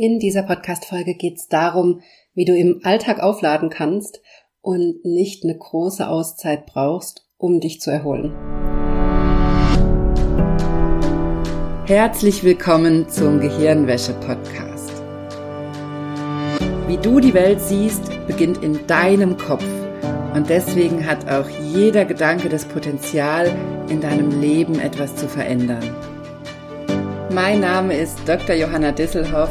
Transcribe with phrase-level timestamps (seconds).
[0.00, 2.02] In dieser Podcast-Folge geht es darum,
[2.32, 4.22] wie du im Alltag aufladen kannst
[4.60, 8.32] und nicht eine große Auszeit brauchst, um dich zu erholen.
[11.86, 15.02] Herzlich willkommen zum Gehirnwäsche-Podcast.
[16.86, 19.66] Wie du die Welt siehst, beginnt in deinem Kopf.
[20.32, 23.50] Und deswegen hat auch jeder Gedanke das Potenzial,
[23.88, 25.92] in deinem Leben etwas zu verändern.
[27.32, 28.54] Mein Name ist Dr.
[28.54, 29.50] Johanna Disselhoff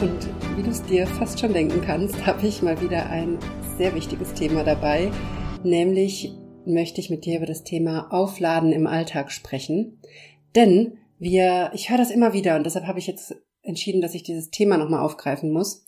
[0.00, 3.38] Und wie du es dir fast schon denken kannst, habe ich mal wieder ein
[3.78, 5.10] sehr wichtiges Thema dabei,
[5.62, 6.32] nämlich
[6.66, 10.00] möchte ich mit dir über das Thema Aufladen im Alltag sprechen.
[10.54, 14.22] Denn wir, ich höre das immer wieder und deshalb habe ich jetzt entschieden, dass ich
[14.22, 15.86] dieses Thema nochmal aufgreifen muss.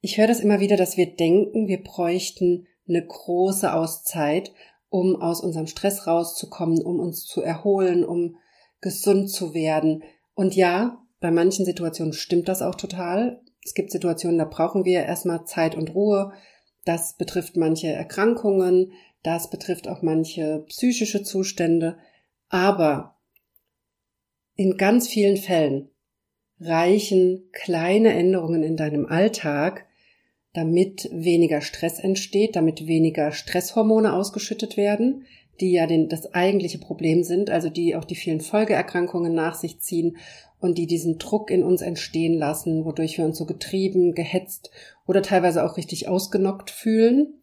[0.00, 4.52] Ich höre das immer wieder, dass wir denken, wir bräuchten eine große Auszeit,
[4.88, 8.36] um aus unserem Stress rauszukommen, um uns zu erholen, um
[8.80, 10.02] gesund zu werden.
[10.34, 13.40] Und ja, bei manchen Situationen stimmt das auch total.
[13.64, 16.32] Es gibt Situationen, da brauchen wir erstmal Zeit und Ruhe.
[16.84, 18.92] Das betrifft manche Erkrankungen,
[19.24, 21.98] das betrifft auch manche psychische Zustände.
[22.48, 23.16] Aber
[24.54, 25.90] in ganz vielen Fällen
[26.60, 29.86] reichen kleine Änderungen in deinem Alltag,
[30.52, 35.26] damit weniger Stress entsteht, damit weniger Stresshormone ausgeschüttet werden,
[35.60, 39.80] die ja den, das eigentliche Problem sind, also die auch die vielen Folgeerkrankungen nach sich
[39.80, 40.16] ziehen
[40.60, 44.70] und die diesen Druck in uns entstehen lassen, wodurch wir uns so getrieben, gehetzt
[45.06, 47.40] oder teilweise auch richtig ausgenockt fühlen.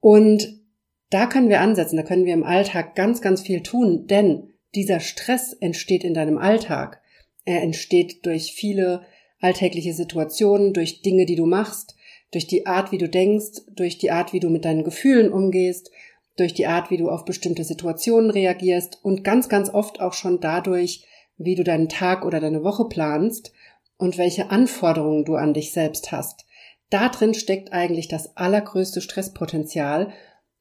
[0.00, 0.60] Und
[1.10, 5.00] da können wir ansetzen, da können wir im Alltag ganz, ganz viel tun, denn dieser
[5.00, 7.02] Stress entsteht in deinem Alltag.
[7.44, 9.02] Er entsteht durch viele
[9.40, 11.96] alltägliche Situationen, durch Dinge, die du machst,
[12.30, 15.90] durch die Art, wie du denkst, durch die Art, wie du mit deinen Gefühlen umgehst,
[16.36, 20.40] durch die Art, wie du auf bestimmte Situationen reagierst und ganz, ganz oft auch schon
[20.40, 21.06] dadurch,
[21.36, 23.52] wie du deinen Tag oder deine Woche planst
[23.96, 26.44] und welche Anforderungen du an dich selbst hast.
[26.90, 30.12] Da drin steckt eigentlich das allergrößte Stresspotenzial.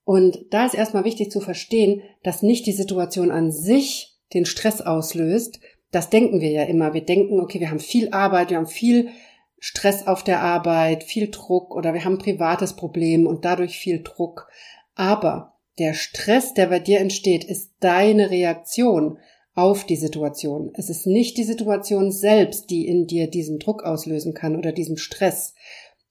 [0.03, 4.81] Und da ist erstmal wichtig zu verstehen, dass nicht die Situation an sich den Stress
[4.81, 5.59] auslöst.
[5.91, 6.93] Das denken wir ja immer.
[6.93, 9.09] Wir denken, okay, wir haben viel Arbeit, wir haben viel
[9.59, 14.01] Stress auf der Arbeit, viel Druck oder wir haben ein privates Problem und dadurch viel
[14.01, 14.47] Druck.
[14.95, 19.17] Aber der Stress, der bei dir entsteht, ist deine Reaktion
[19.53, 20.71] auf die Situation.
[20.75, 24.97] Es ist nicht die Situation selbst, die in dir diesen Druck auslösen kann oder diesen
[24.97, 25.53] Stress.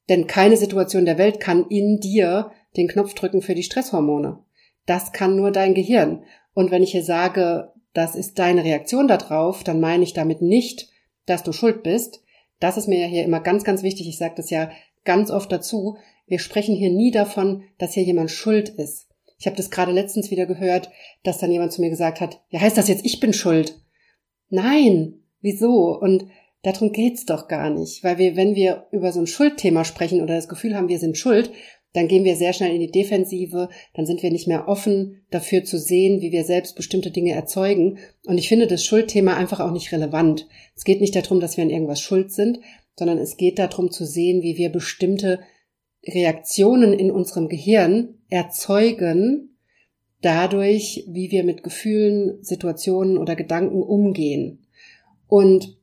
[0.08, 4.38] Denn keine Situation der Welt kann in dir den Knopf drücken für die Stresshormone.
[4.86, 6.24] Das kann nur dein Gehirn.
[6.54, 10.88] Und wenn ich hier sage, das ist deine Reaktion darauf, dann meine ich damit nicht,
[11.26, 12.22] dass du schuld bist.
[12.58, 14.08] Das ist mir ja hier immer ganz, ganz wichtig.
[14.08, 14.70] Ich sage das ja
[15.04, 15.96] ganz oft dazu.
[16.26, 19.09] Wir sprechen hier nie davon, dass hier jemand schuld ist.
[19.40, 20.90] Ich habe das gerade letztens wieder gehört,
[21.22, 23.80] dass dann jemand zu mir gesagt hat, ja, heißt das jetzt, ich bin schuld?
[24.50, 25.98] Nein, wieso?
[25.98, 26.26] Und
[26.62, 30.34] darum geht's doch gar nicht, weil wir, wenn wir über so ein Schuldthema sprechen oder
[30.34, 31.50] das Gefühl haben, wir sind schuld,
[31.94, 35.64] dann gehen wir sehr schnell in die Defensive, dann sind wir nicht mehr offen dafür
[35.64, 37.98] zu sehen, wie wir selbst bestimmte Dinge erzeugen.
[38.26, 40.46] Und ich finde das Schuldthema einfach auch nicht relevant.
[40.76, 42.60] Es geht nicht darum, dass wir an irgendwas schuld sind,
[42.94, 45.40] sondern es geht darum zu sehen, wie wir bestimmte
[46.06, 49.56] Reaktionen in unserem Gehirn erzeugen,
[50.22, 54.66] dadurch, wie wir mit Gefühlen, Situationen oder Gedanken umgehen.
[55.26, 55.78] Und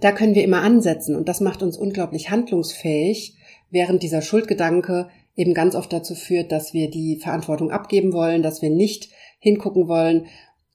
[0.00, 3.36] da können wir immer ansetzen und das macht uns unglaublich handlungsfähig,
[3.70, 8.62] während dieser Schuldgedanke eben ganz oft dazu führt, dass wir die Verantwortung abgeben wollen, dass
[8.62, 10.26] wir nicht hingucken wollen.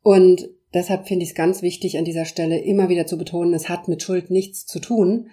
[0.04, 3.70] Und deshalb finde ich es ganz wichtig, an dieser Stelle immer wieder zu betonen, es
[3.70, 5.30] hat mit Schuld nichts zu tun,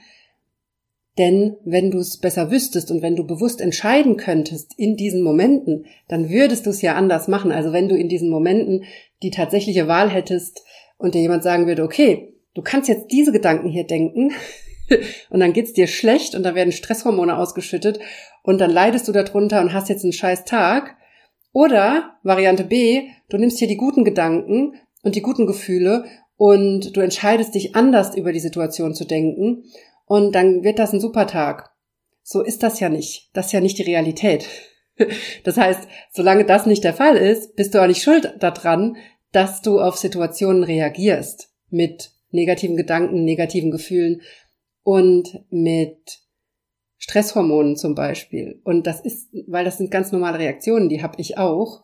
[1.18, 5.84] denn wenn du es besser wüsstest und wenn du bewusst entscheiden könntest in diesen Momenten,
[6.06, 7.50] dann würdest du es ja anders machen.
[7.50, 8.84] Also wenn du in diesen Momenten
[9.22, 10.62] die tatsächliche Wahl hättest
[10.97, 14.32] und dir jemand sagen würde, okay, du kannst jetzt diese Gedanken hier denken
[15.30, 17.98] und dann geht's dir schlecht und da werden Stresshormone ausgeschüttet
[18.44, 20.97] und dann leidest du darunter und hast jetzt einen scheiß Tag.
[21.53, 26.04] Oder Variante B, du nimmst hier die guten Gedanken und die guten Gefühle
[26.36, 29.64] und du entscheidest dich anders über die Situation zu denken
[30.09, 31.71] und dann wird das ein super Tag.
[32.22, 33.31] So ist das ja nicht.
[33.34, 34.47] Das ist ja nicht die Realität.
[35.45, 38.97] Das heißt, solange das nicht der Fall ist, bist du auch nicht schuld daran,
[39.31, 44.22] dass du auf Situationen reagierst mit negativen Gedanken, negativen Gefühlen
[44.83, 46.19] und mit
[46.97, 48.60] Stresshormonen zum Beispiel.
[48.65, 51.81] Und das ist, weil das sind ganz normale Reaktionen, die habe ich auch.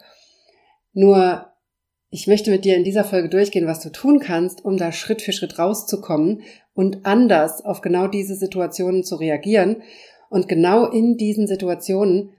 [0.92, 1.52] Nur
[2.10, 5.22] ich möchte mit dir in dieser Folge durchgehen, was du tun kannst, um da Schritt
[5.22, 6.42] für Schritt rauszukommen
[6.74, 9.82] und anders auf genau diese Situationen zu reagieren
[10.28, 12.30] und genau in diesen Situationen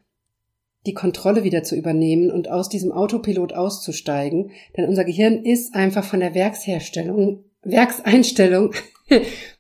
[0.85, 4.51] die Kontrolle wieder zu übernehmen und aus diesem Autopilot auszusteigen.
[4.77, 8.73] Denn unser Gehirn ist einfach von der Werksherstellung, Werkseinstellung,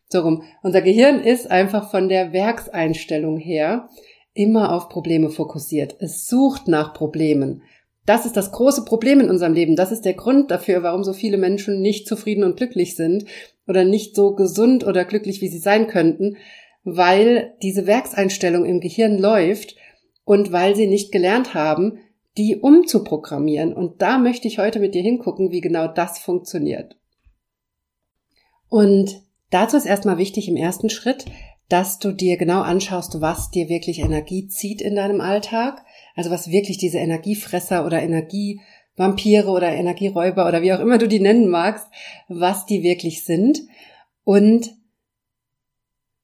[0.09, 3.89] so rum, unser Gehirn ist einfach von der Werkseinstellung her
[4.33, 5.95] immer auf Probleme fokussiert.
[5.99, 7.63] Es sucht nach Problemen.
[8.05, 9.75] Das ist das große Problem in unserem Leben.
[9.75, 13.25] Das ist der Grund dafür, warum so viele Menschen nicht zufrieden und glücklich sind
[13.67, 16.37] oder nicht so gesund oder glücklich, wie sie sein könnten,
[16.83, 19.75] weil diese Werkseinstellung im Gehirn läuft
[20.23, 21.99] und weil sie nicht gelernt haben,
[22.37, 23.73] die umzuprogrammieren.
[23.73, 26.95] Und da möchte ich heute mit dir hingucken, wie genau das funktioniert.
[28.69, 31.25] Und dazu ist erstmal wichtig im ersten Schritt,
[31.69, 35.83] dass du dir genau anschaust, was dir wirklich Energie zieht in deinem Alltag
[36.15, 41.19] also was wirklich diese Energiefresser oder Energievampire oder Energieräuber oder wie auch immer du die
[41.19, 41.87] nennen magst,
[42.27, 43.61] was die wirklich sind
[44.23, 44.73] und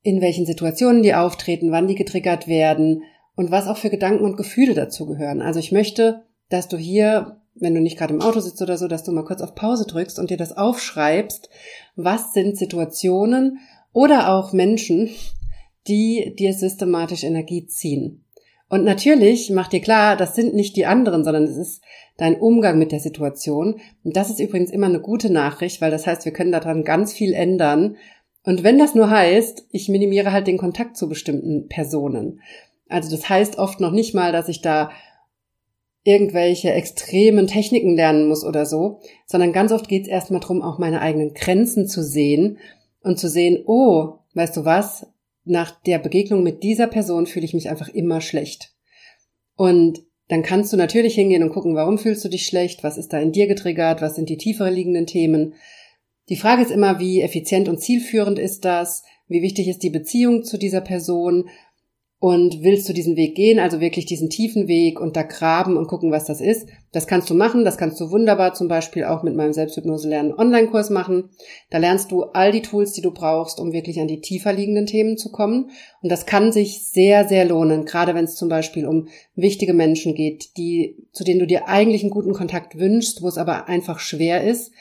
[0.03, 3.03] in welchen Situationen die auftreten, wann die getriggert werden
[3.35, 5.41] und was auch für Gedanken und Gefühle dazu gehören.
[5.41, 8.87] Also ich möchte, dass du hier, wenn du nicht gerade im Auto sitzt oder so,
[8.87, 11.49] dass du mal kurz auf Pause drückst und dir das aufschreibst,
[11.95, 13.59] was sind Situationen
[13.93, 15.09] oder auch Menschen,
[15.87, 18.23] die dir systematisch Energie ziehen.
[18.71, 21.83] Und natürlich macht dir klar, das sind nicht die anderen, sondern es ist
[22.15, 23.81] dein Umgang mit der Situation.
[24.05, 27.11] Und das ist übrigens immer eine gute Nachricht, weil das heißt, wir können daran ganz
[27.11, 27.97] viel ändern.
[28.43, 32.39] Und wenn das nur heißt, ich minimiere halt den Kontakt zu bestimmten Personen.
[32.87, 34.91] Also das heißt oft noch nicht mal, dass ich da
[36.05, 40.79] irgendwelche extremen Techniken lernen muss oder so, sondern ganz oft geht es erstmal darum, auch
[40.79, 42.57] meine eigenen Grenzen zu sehen
[43.03, 45.07] und zu sehen, oh, weißt du was,
[45.43, 48.73] nach der Begegnung mit dieser Person fühle ich mich einfach immer schlecht.
[49.55, 53.11] Und dann kannst du natürlich hingehen und gucken, warum fühlst du dich schlecht, was ist
[53.11, 55.55] da in dir getriggert, was sind die tiefer liegenden Themen.
[56.29, 60.43] Die Frage ist immer, wie effizient und zielführend ist das, wie wichtig ist die Beziehung
[60.43, 61.49] zu dieser Person,
[62.21, 65.87] und willst du diesen Weg gehen, also wirklich diesen tiefen Weg und da graben und
[65.87, 67.65] gucken, was das ist, das kannst du machen.
[67.65, 71.31] Das kannst du wunderbar zum Beispiel auch mit meinem Selbsthypnose lernen Online-Kurs machen.
[71.71, 74.85] Da lernst du all die Tools, die du brauchst, um wirklich an die tiefer liegenden
[74.85, 75.71] Themen zu kommen.
[76.03, 80.13] Und das kann sich sehr, sehr lohnen, gerade wenn es zum Beispiel um wichtige Menschen
[80.13, 83.97] geht, die, zu denen du dir eigentlich einen guten Kontakt wünschst, wo es aber einfach
[83.97, 84.71] schwer ist.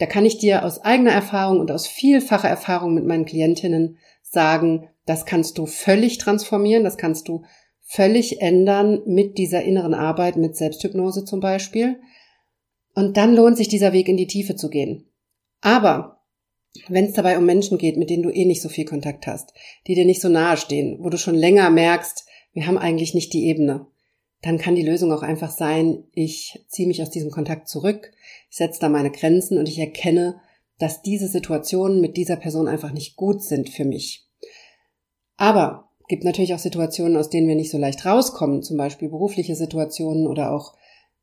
[0.00, 4.90] Da kann ich dir aus eigener Erfahrung und aus vielfacher Erfahrung mit meinen Klientinnen sagen,
[5.06, 7.42] das kannst du völlig transformieren, das kannst du
[7.82, 12.00] völlig ändern mit dieser inneren Arbeit, mit Selbsthypnose zum Beispiel.
[12.94, 15.10] Und dann lohnt sich dieser Weg in die Tiefe zu gehen.
[15.60, 16.22] Aber
[16.88, 19.52] wenn es dabei um Menschen geht, mit denen du eh nicht so viel Kontakt hast,
[19.86, 23.32] die dir nicht so nahe stehen, wo du schon länger merkst, wir haben eigentlich nicht
[23.32, 23.86] die Ebene,
[24.42, 28.12] dann kann die Lösung auch einfach sein, ich ziehe mich aus diesem Kontakt zurück,
[28.50, 30.40] ich setze da meine Grenzen und ich erkenne,
[30.78, 34.23] dass diese Situationen mit dieser Person einfach nicht gut sind für mich.
[35.36, 39.56] Aber gibt natürlich auch Situationen, aus denen wir nicht so leicht rauskommen, zum Beispiel berufliche
[39.56, 40.74] Situationen oder auch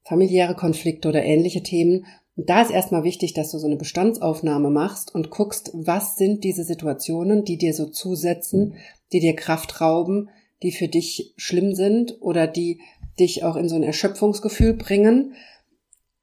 [0.03, 2.05] familiäre Konflikte oder ähnliche Themen.
[2.35, 6.43] Und da ist erstmal wichtig, dass du so eine Bestandsaufnahme machst und guckst, was sind
[6.43, 8.75] diese Situationen, die dir so zusetzen,
[9.11, 10.29] die dir Kraft rauben,
[10.63, 12.81] die für dich schlimm sind oder die
[13.19, 15.33] dich auch in so ein Erschöpfungsgefühl bringen.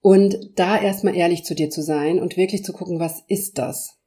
[0.00, 3.97] Und da erstmal ehrlich zu dir zu sein und wirklich zu gucken, was ist das?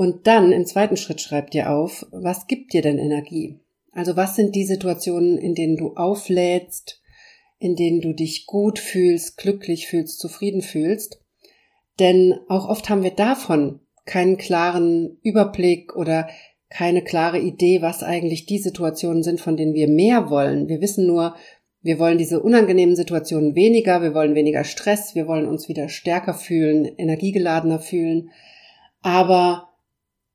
[0.00, 3.60] Und dann im zweiten Schritt schreib dir auf, was gibt dir denn Energie?
[3.92, 7.02] Also was sind die Situationen, in denen du auflädst,
[7.58, 11.20] in denen du dich gut fühlst, glücklich fühlst, zufrieden fühlst?
[11.98, 16.30] Denn auch oft haben wir davon keinen klaren Überblick oder
[16.70, 20.66] keine klare Idee, was eigentlich die Situationen sind, von denen wir mehr wollen.
[20.68, 21.34] Wir wissen nur,
[21.82, 26.32] wir wollen diese unangenehmen Situationen weniger, wir wollen weniger Stress, wir wollen uns wieder stärker
[26.32, 28.30] fühlen, energiegeladener fühlen.
[29.02, 29.69] Aber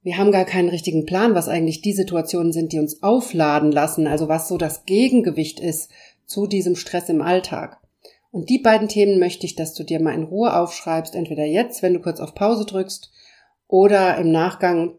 [0.05, 4.05] wir haben gar keinen richtigen Plan, was eigentlich die Situationen sind, die uns aufladen lassen,
[4.05, 5.89] also was so das Gegengewicht ist
[6.27, 7.79] zu diesem Stress im Alltag.
[8.29, 11.81] Und die beiden Themen möchte ich, dass du dir mal in Ruhe aufschreibst, entweder jetzt,
[11.81, 13.11] wenn du kurz auf Pause drückst,
[13.67, 14.93] oder im Nachgang,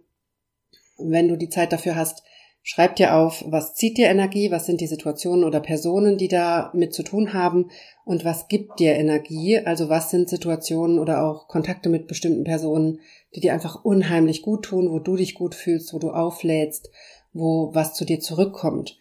[0.98, 2.25] wenn du die Zeit dafür hast,
[2.64, 6.72] schreib dir auf, was zieht dir Energie, was sind die Situationen oder Personen, die da
[6.75, 7.70] mit zu tun haben
[8.04, 12.98] und was gibt dir Energie, also was sind Situationen oder auch Kontakte mit bestimmten Personen,
[13.35, 16.90] die dir einfach unheimlich gut tun, wo du dich gut fühlst, wo du auflädst,
[17.33, 18.99] wo was zu dir zurückkommt.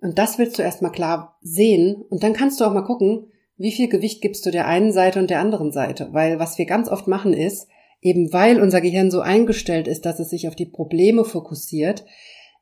[0.00, 3.72] Und das willst du erstmal klar sehen und dann kannst du auch mal gucken, wie
[3.72, 6.08] viel Gewicht gibst du der einen Seite und der anderen Seite.
[6.12, 7.68] Weil was wir ganz oft machen ist,
[8.00, 12.04] eben weil unser Gehirn so eingestellt ist, dass es sich auf die Probleme fokussiert,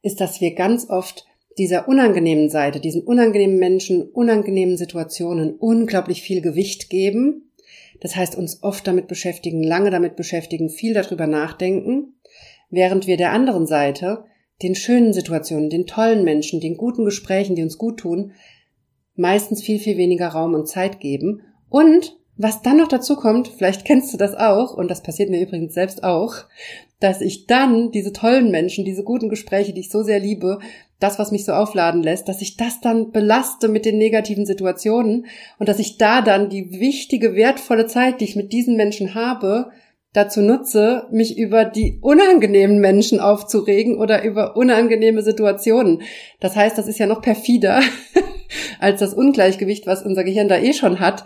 [0.02, 1.26] ist, dass wir ganz oft
[1.58, 7.49] dieser unangenehmen Seite, diesen unangenehmen Menschen, unangenehmen Situationen unglaublich viel Gewicht geben.
[8.00, 12.14] Das heißt, uns oft damit beschäftigen, lange damit beschäftigen, viel darüber nachdenken,
[12.70, 14.24] während wir der anderen Seite,
[14.62, 18.32] den schönen Situationen, den tollen Menschen, den guten Gesprächen, die uns gut tun,
[19.14, 21.42] meistens viel, viel weniger Raum und Zeit geben.
[21.68, 25.42] Und was dann noch dazu kommt, vielleicht kennst du das auch, und das passiert mir
[25.42, 26.36] übrigens selbst auch,
[26.98, 30.58] dass ich dann diese tollen Menschen, diese guten Gespräche, die ich so sehr liebe,
[31.00, 35.26] das, was mich so aufladen lässt, dass ich das dann belaste mit den negativen Situationen
[35.58, 39.70] und dass ich da dann die wichtige, wertvolle Zeit, die ich mit diesen Menschen habe,
[40.14, 46.02] dazu nutze, mich über die unangenehmen Menschen aufzuregen oder über unangenehme Situationen.
[46.40, 47.80] Das heißt, das ist ja noch perfider
[48.80, 51.24] als das Ungleichgewicht, was unser Gehirn da eh schon hat,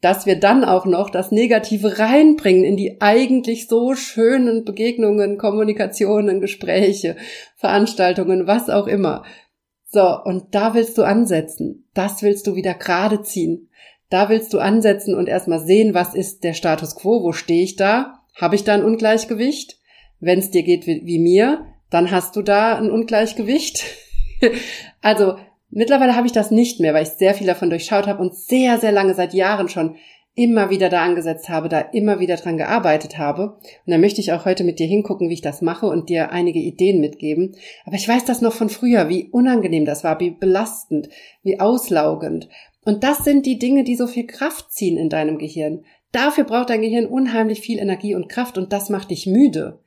[0.00, 6.40] dass wir dann auch noch das Negative reinbringen in die eigentlich so schönen Begegnungen, Kommunikationen,
[6.40, 7.16] Gespräche,
[7.56, 9.24] Veranstaltungen, was auch immer.
[9.88, 11.88] So, und da willst du ansetzen.
[11.94, 13.70] Das willst du wieder gerade ziehen.
[14.10, 17.76] Da willst du ansetzen und erstmal sehen, was ist der Status quo, wo stehe ich
[17.76, 18.20] da?
[18.34, 19.78] Habe ich da ein Ungleichgewicht?
[20.20, 23.84] Wenn es dir geht wie, wie mir, dann hast du da ein Ungleichgewicht.
[25.00, 25.36] also
[25.70, 28.78] Mittlerweile habe ich das nicht mehr, weil ich sehr viel davon durchschaut habe und sehr,
[28.78, 29.96] sehr lange, seit Jahren schon
[30.36, 33.56] immer wieder da angesetzt habe, da immer wieder dran gearbeitet habe.
[33.86, 36.30] Und da möchte ich auch heute mit dir hingucken, wie ich das mache und dir
[36.30, 37.56] einige Ideen mitgeben.
[37.86, 41.08] Aber ich weiß das noch von früher, wie unangenehm das war, wie belastend,
[41.42, 42.50] wie auslaugend.
[42.84, 45.84] Und das sind die Dinge, die so viel Kraft ziehen in deinem Gehirn.
[46.12, 49.80] Dafür braucht dein Gehirn unheimlich viel Energie und Kraft und das macht dich müde.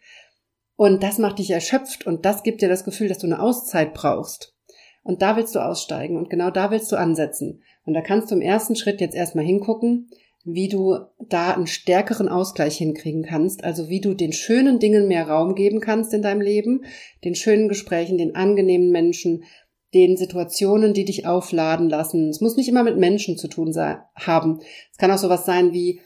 [0.75, 3.93] Und das macht dich erschöpft und das gibt dir das Gefühl, dass du eine Auszeit
[3.93, 4.55] brauchst.
[5.09, 7.63] Und da willst du aussteigen und genau da willst du ansetzen.
[7.83, 10.11] Und da kannst du im ersten Schritt jetzt erstmal hingucken,
[10.43, 15.27] wie du da einen stärkeren Ausgleich hinkriegen kannst, also wie du den schönen Dingen mehr
[15.27, 16.83] Raum geben kannst in deinem Leben,
[17.23, 19.45] den schönen Gesprächen, den angenehmen Menschen,
[19.95, 22.29] den Situationen, die dich aufladen lassen.
[22.29, 24.59] Es muss nicht immer mit Menschen zu tun sein, haben.
[24.91, 26.01] Es kann auch sowas sein wie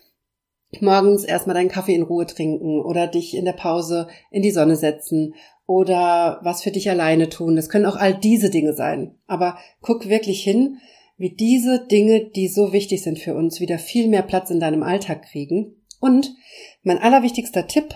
[0.80, 4.78] morgens erstmal deinen Kaffee in Ruhe trinken oder dich in der Pause in die Sonne
[4.78, 7.56] setzen oder was für dich alleine tun.
[7.56, 9.16] Das können auch all diese Dinge sein.
[9.28, 10.78] Aber guck wirklich hin,
[11.18, 14.84] wie diese Dinge, die so wichtig sind für uns, wieder viel mehr Platz in deinem
[14.84, 15.76] Alltag kriegen.
[16.00, 16.36] Und
[16.82, 17.96] mein allerwichtigster Tipp,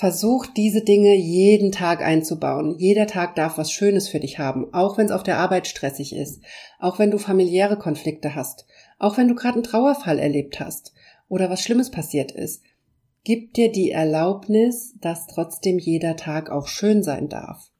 [0.00, 2.76] versuch diese Dinge jeden Tag einzubauen.
[2.78, 6.16] Jeder Tag darf was Schönes für dich haben, auch wenn es auf der Arbeit stressig
[6.16, 6.40] ist,
[6.78, 8.66] auch wenn du familiäre Konflikte hast,
[8.98, 10.94] auch wenn du gerade einen Trauerfall erlebt hast
[11.28, 12.62] oder was Schlimmes passiert ist.
[13.24, 17.70] Gib dir die Erlaubnis, dass trotzdem jeder Tag auch schön sein darf.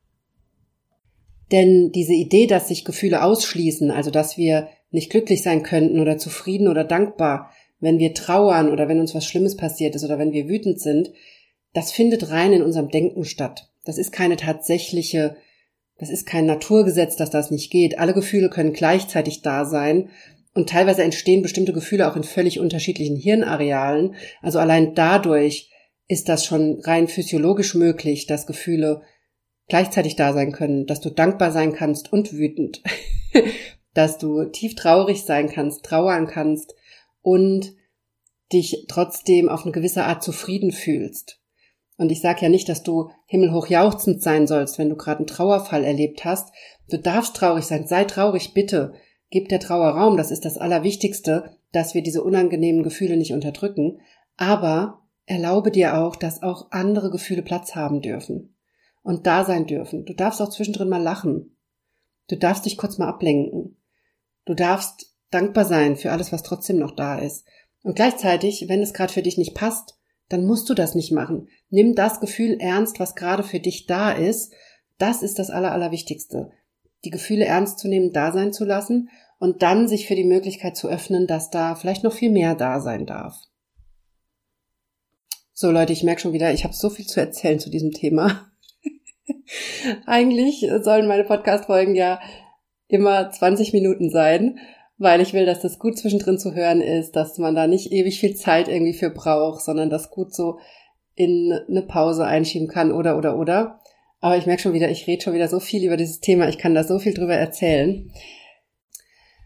[1.51, 6.19] Denn diese Idee, dass sich Gefühle ausschließen, also dass wir nicht glücklich sein könnten oder
[6.19, 10.33] zufrieden oder dankbar, wenn wir trauern oder wenn uns was Schlimmes passiert ist oder wenn
[10.33, 11.11] wir wütend sind,
[11.73, 13.71] das findet rein in unserem Denken statt.
[13.85, 15.37] Das ist keine tatsächliche,
[15.99, 17.99] das ist kein Naturgesetz, dass das nicht geht.
[17.99, 20.11] Alle Gefühle können gleichzeitig da sein
[20.55, 24.15] und teilweise entstehen bestimmte Gefühle auch in völlig unterschiedlichen Hirnarealen.
[24.43, 25.71] Also allein dadurch
[26.09, 29.03] ist das schon rein physiologisch möglich, dass Gefühle
[29.69, 32.83] gleichzeitig da sein können, dass du dankbar sein kannst und wütend,
[33.95, 36.75] dass du tief traurig sein kannst, trauern kannst
[37.23, 37.75] und
[38.53, 41.41] dich trotzdem auf eine gewisse Art zufrieden fühlst.
[41.97, 45.27] Und ich sage ja nicht, dass du himmelhoch jauchzend sein sollst, wenn du gerade einen
[45.27, 46.53] Trauerfall erlebt hast.
[46.89, 48.95] Du darfst traurig sein, sei traurig, bitte.
[49.31, 54.01] Gib der Trauer Raum, das ist das Allerwichtigste, dass wir diese unangenehmen Gefühle nicht unterdrücken,
[54.37, 58.57] aber erlaube dir auch, dass auch andere Gefühle Platz haben dürfen
[59.03, 60.05] und da sein dürfen.
[60.05, 61.57] Du darfst auch zwischendrin mal lachen.
[62.29, 63.77] Du darfst dich kurz mal ablenken.
[64.45, 67.47] Du darfst dankbar sein für alles, was trotzdem noch da ist.
[67.83, 69.97] Und gleichzeitig, wenn es gerade für dich nicht passt,
[70.29, 71.49] dann musst du das nicht machen.
[71.71, 74.53] Nimm das Gefühl ernst, was gerade für dich da ist.
[74.99, 76.51] Das ist das Aller, Allerwichtigste
[77.05, 80.77] die Gefühle ernst zu nehmen, da sein zu lassen und dann sich für die Möglichkeit
[80.77, 83.37] zu öffnen, dass da vielleicht noch viel mehr da sein darf.
[85.53, 88.51] So Leute, ich merke schon wieder, ich habe so viel zu erzählen zu diesem Thema.
[90.07, 92.21] Eigentlich sollen meine Podcast-Folgen ja
[92.89, 94.59] immer 20 Minuten sein,
[94.99, 98.21] weil ich will, dass das gut zwischendrin zu hören ist, dass man da nicht ewig
[98.21, 100.59] viel Zeit irgendwie für braucht, sondern das gut so
[101.15, 103.80] in eine Pause einschieben kann oder oder oder.
[104.21, 106.59] Aber ich merke schon wieder, ich rede schon wieder so viel über dieses Thema, ich
[106.59, 108.11] kann da so viel drüber erzählen.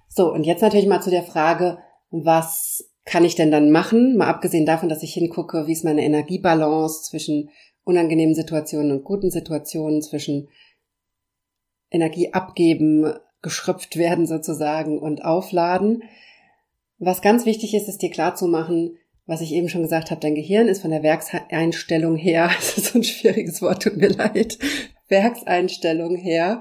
[0.08, 1.78] So, und jetzt natürlich mal zu der Frage,
[2.10, 4.16] was kann ich denn dann machen?
[4.16, 7.50] Mal abgesehen davon, dass ich hingucke, wie ist meine Energiebalance zwischen
[7.84, 10.48] unangenehmen Situationen und guten Situationen, zwischen
[11.90, 13.12] Energie abgeben,
[13.42, 16.02] geschröpft werden sozusagen und aufladen.
[16.98, 20.20] Was ganz wichtig ist, ist dir klar zu machen, was ich eben schon gesagt habe,
[20.20, 24.10] dein Gehirn ist von der Werkseinstellung her, das ist so ein schwieriges Wort, tut mir
[24.10, 24.58] leid,
[25.08, 26.60] Werkseinstellung her,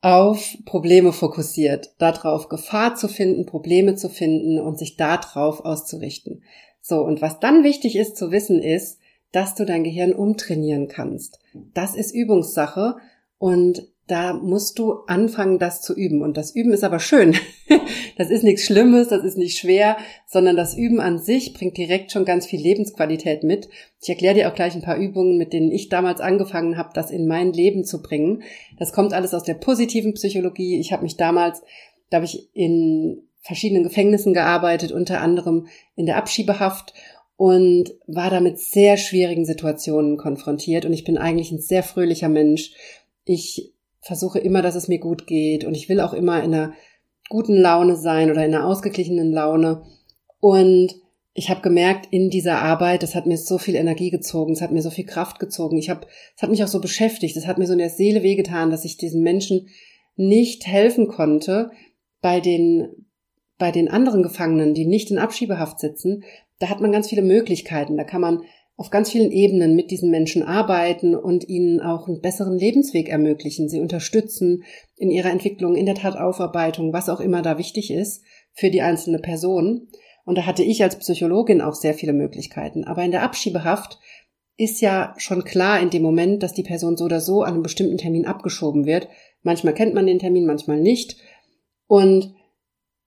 [0.00, 6.42] auf Probleme fokussiert, darauf Gefahr zu finden, Probleme zu finden und sich darauf auszurichten.
[6.82, 8.98] So, und was dann wichtig ist zu wissen ist,
[9.32, 11.38] dass du dein Gehirn umtrainieren kannst.
[11.72, 12.96] Das ist Übungssache
[13.38, 16.22] und da musst du anfangen, das zu üben.
[16.22, 17.36] Und das Üben ist aber schön.
[18.16, 22.12] Das ist nichts Schlimmes, das ist nicht schwer, sondern das Üben an sich bringt direkt
[22.12, 23.68] schon ganz viel Lebensqualität mit.
[24.00, 27.10] Ich erkläre dir auch gleich ein paar Übungen, mit denen ich damals angefangen habe, das
[27.10, 28.44] in mein Leben zu bringen.
[28.78, 30.78] Das kommt alles aus der positiven Psychologie.
[30.78, 31.62] Ich habe mich damals,
[32.10, 36.94] da habe ich in verschiedenen Gefängnissen gearbeitet, unter anderem in der Abschiebehaft
[37.36, 40.84] und war da mit sehr schwierigen Situationen konfrontiert.
[40.84, 42.72] Und ich bin eigentlich ein sehr fröhlicher Mensch.
[43.24, 43.73] Ich
[44.04, 46.72] versuche immer, dass es mir gut geht und ich will auch immer in einer
[47.28, 49.82] guten Laune sein oder in einer ausgeglichenen Laune.
[50.40, 50.94] Und
[51.32, 54.72] ich habe gemerkt in dieser Arbeit, das hat mir so viel Energie gezogen, es hat
[54.72, 55.78] mir so viel Kraft gezogen.
[55.78, 56.06] Ich habe,
[56.36, 58.84] es hat mich auch so beschäftigt, es hat mir so in der Seele wehgetan, dass
[58.84, 59.68] ich diesen Menschen
[60.16, 61.70] nicht helfen konnte
[62.20, 63.04] bei den
[63.56, 66.24] bei den anderen Gefangenen, die nicht in Abschiebehaft sitzen,
[66.58, 67.96] da hat man ganz viele Möglichkeiten.
[67.96, 68.42] Da kann man
[68.76, 73.68] auf ganz vielen Ebenen mit diesen Menschen arbeiten und ihnen auch einen besseren Lebensweg ermöglichen,
[73.68, 74.64] sie unterstützen
[74.96, 79.20] in ihrer Entwicklung, in der Tataufarbeitung, was auch immer da wichtig ist für die einzelne
[79.20, 79.88] Person.
[80.24, 82.84] Und da hatte ich als Psychologin auch sehr viele Möglichkeiten.
[82.84, 83.98] Aber in der Abschiebehaft
[84.56, 87.62] ist ja schon klar in dem Moment, dass die Person so oder so an einem
[87.62, 89.08] bestimmten Termin abgeschoben wird.
[89.42, 91.16] Manchmal kennt man den Termin, manchmal nicht.
[91.86, 92.34] Und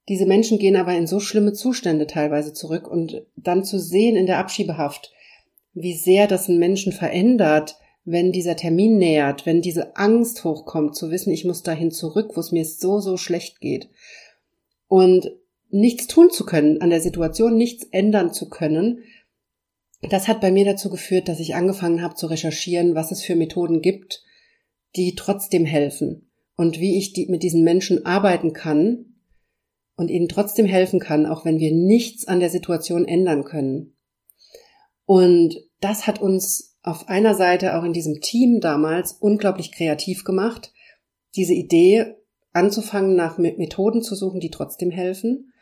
[0.08, 4.26] diese Menschen gehen aber in so schlimme Zustände teilweise zurück und dann zu sehen in
[4.26, 5.12] der Abschiebehaft,
[5.82, 11.10] wie sehr das einen Menschen verändert, wenn dieser Termin nähert, wenn diese Angst hochkommt, zu
[11.10, 13.90] wissen, ich muss dahin zurück, wo es mir so, so schlecht geht.
[14.86, 15.30] Und
[15.68, 19.00] nichts tun zu können, an der Situation nichts ändern zu können,
[20.00, 23.34] das hat bei mir dazu geführt, dass ich angefangen habe zu recherchieren, was es für
[23.34, 24.22] Methoden gibt,
[24.96, 29.08] die trotzdem helfen und wie ich die, mit diesen Menschen arbeiten kann,
[29.98, 33.96] und ihnen trotzdem helfen kann, auch wenn wir nichts an der Situation ändern können.
[35.04, 40.72] Und das hat uns auf einer Seite auch in diesem Team damals unglaublich kreativ gemacht,
[41.36, 42.16] diese Idee
[42.52, 45.52] anzufangen, nach Methoden zu suchen, die trotzdem helfen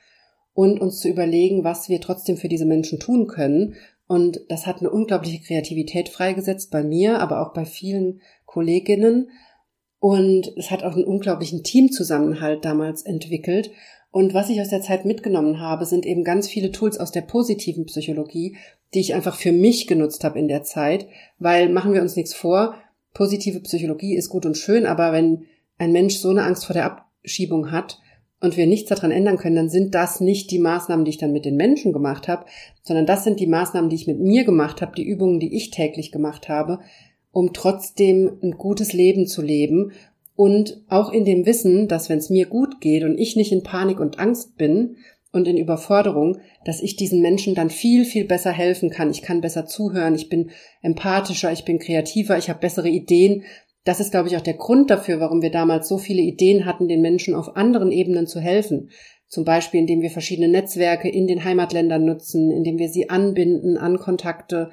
[0.57, 3.75] und uns zu überlegen, was wir trotzdem für diese Menschen tun können.
[4.09, 9.31] Und das hat eine unglaubliche Kreativität freigesetzt bei mir, aber auch bei vielen Kolleginnen.
[9.99, 13.71] Und es hat auch einen unglaublichen Teamzusammenhalt damals entwickelt.
[14.11, 17.23] Und was ich aus der Zeit mitgenommen habe, sind eben ganz viele Tools aus der
[17.23, 18.57] positiven Psychologie,
[18.97, 21.07] die ich einfach für mich genutzt habe in der Zeit,
[21.39, 22.75] weil machen wir uns nichts vor,
[23.13, 25.45] positive Psychologie ist gut und schön, aber wenn
[25.77, 28.01] ein Mensch so eine Angst vor der Abschiebung hat
[28.41, 31.33] und wir nichts daran ändern können, dann sind das nicht die Maßnahmen, die ich dann
[31.33, 32.47] mit den Menschen gemacht habe,
[32.83, 35.71] sondern das sind die Maßnahmen, die ich mit mir gemacht habe, die Übungen, die ich
[35.71, 36.81] täglich gemacht habe,
[37.33, 39.93] um trotzdem ein gutes Leben zu leben
[40.37, 43.63] und auch in dem Wissen, dass wenn es mir gut geht und ich nicht in
[43.63, 44.97] Panik und Angst bin
[45.37, 49.11] und in Überforderung, dass ich diesen Menschen dann viel, viel besser helfen kann.
[49.11, 50.51] Ich kann besser zuhören, ich bin
[50.83, 53.45] empathischer, ich bin kreativer, ich habe bessere Ideen.
[53.85, 56.89] Das ist, glaube ich, auch der Grund dafür, warum wir damals so viele Ideen hatten,
[56.89, 58.91] den Menschen auf anderen Ebenen zu helfen.
[59.29, 63.99] Zum Beispiel, indem wir verschiedene Netzwerke in den Heimatländern nutzen, indem wir sie anbinden an
[63.99, 64.71] Kontakte,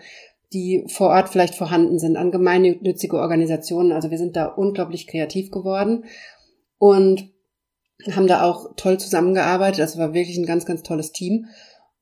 [0.53, 3.91] die vor Ort vielleicht vorhanden sind, an gemeinnützige Organisationen.
[3.91, 6.05] Also wir sind da unglaublich kreativ geworden
[6.77, 7.32] und
[8.11, 9.79] haben da auch toll zusammengearbeitet.
[9.79, 11.45] Das war wirklich ein ganz, ganz tolles Team.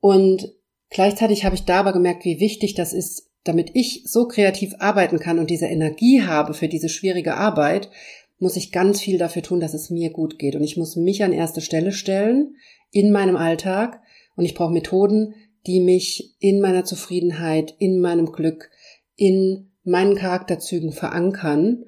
[0.00, 0.52] Und
[0.90, 5.18] gleichzeitig habe ich da aber gemerkt, wie wichtig das ist, damit ich so kreativ arbeiten
[5.18, 7.90] kann und diese Energie habe für diese schwierige Arbeit,
[8.38, 10.56] muss ich ganz viel dafür tun, dass es mir gut geht.
[10.56, 12.56] Und ich muss mich an erste Stelle stellen
[12.90, 14.00] in meinem Alltag.
[14.34, 15.34] Und ich brauche Methoden,
[15.66, 18.70] die mich in meiner Zufriedenheit, in meinem Glück,
[19.14, 21.84] in meinen Charakterzügen verankern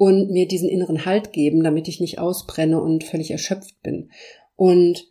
[0.00, 4.10] und mir diesen inneren Halt geben, damit ich nicht ausbrenne und völlig erschöpft bin.
[4.56, 5.04] Und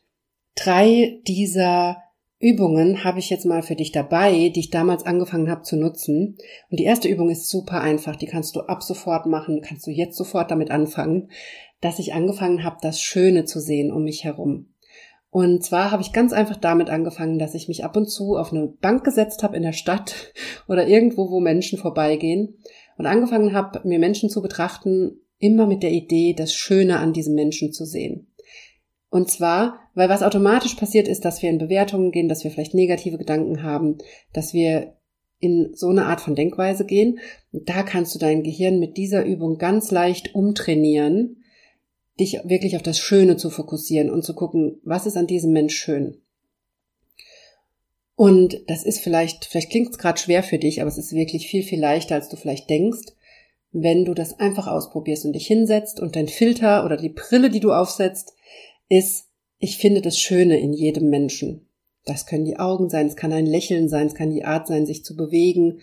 [0.55, 1.97] drei dieser
[2.39, 6.39] Übungen habe ich jetzt mal für dich dabei, die ich damals angefangen habe zu nutzen.
[6.71, 9.91] Und die erste Übung ist super einfach, die kannst du ab sofort machen, kannst du
[9.91, 11.29] jetzt sofort damit anfangen,
[11.81, 14.73] dass ich angefangen habe, das Schöne zu sehen um mich herum.
[15.29, 18.51] Und zwar habe ich ganz einfach damit angefangen, dass ich mich ab und zu auf
[18.51, 20.33] eine Bank gesetzt habe in der Stadt
[20.67, 22.57] oder irgendwo, wo Menschen vorbeigehen
[22.99, 27.33] und angefangen habe, mir Menschen zu betrachten, immer mit der Idee, das Schöne an diesem
[27.33, 28.27] Menschen zu sehen.
[29.09, 32.73] Und zwar, weil was automatisch passiert ist, dass wir in Bewertungen gehen, dass wir vielleicht
[32.73, 33.99] negative Gedanken haben,
[34.33, 34.97] dass wir
[35.39, 37.19] in so eine Art von Denkweise gehen.
[37.53, 41.37] Und da kannst du dein Gehirn mit dieser Übung ganz leicht umtrainieren,
[42.19, 45.75] dich wirklich auf das Schöne zu fokussieren und zu gucken, was ist an diesem Mensch
[45.77, 46.21] schön.
[48.19, 51.47] Und das ist vielleicht, vielleicht klingt es gerade schwer für dich, aber es ist wirklich
[51.47, 53.13] viel, viel leichter, als du vielleicht denkst.
[53.71, 57.61] wenn du das einfach ausprobierst und dich hinsetzt und dein Filter oder die Brille, die
[57.61, 58.33] du aufsetzt,
[58.89, 59.27] ist,
[59.57, 61.69] ich finde das Schöne in jedem Menschen.
[62.03, 64.85] Das können die Augen sein, es kann ein Lächeln sein, es kann die Art sein,
[64.85, 65.79] sich zu bewegen,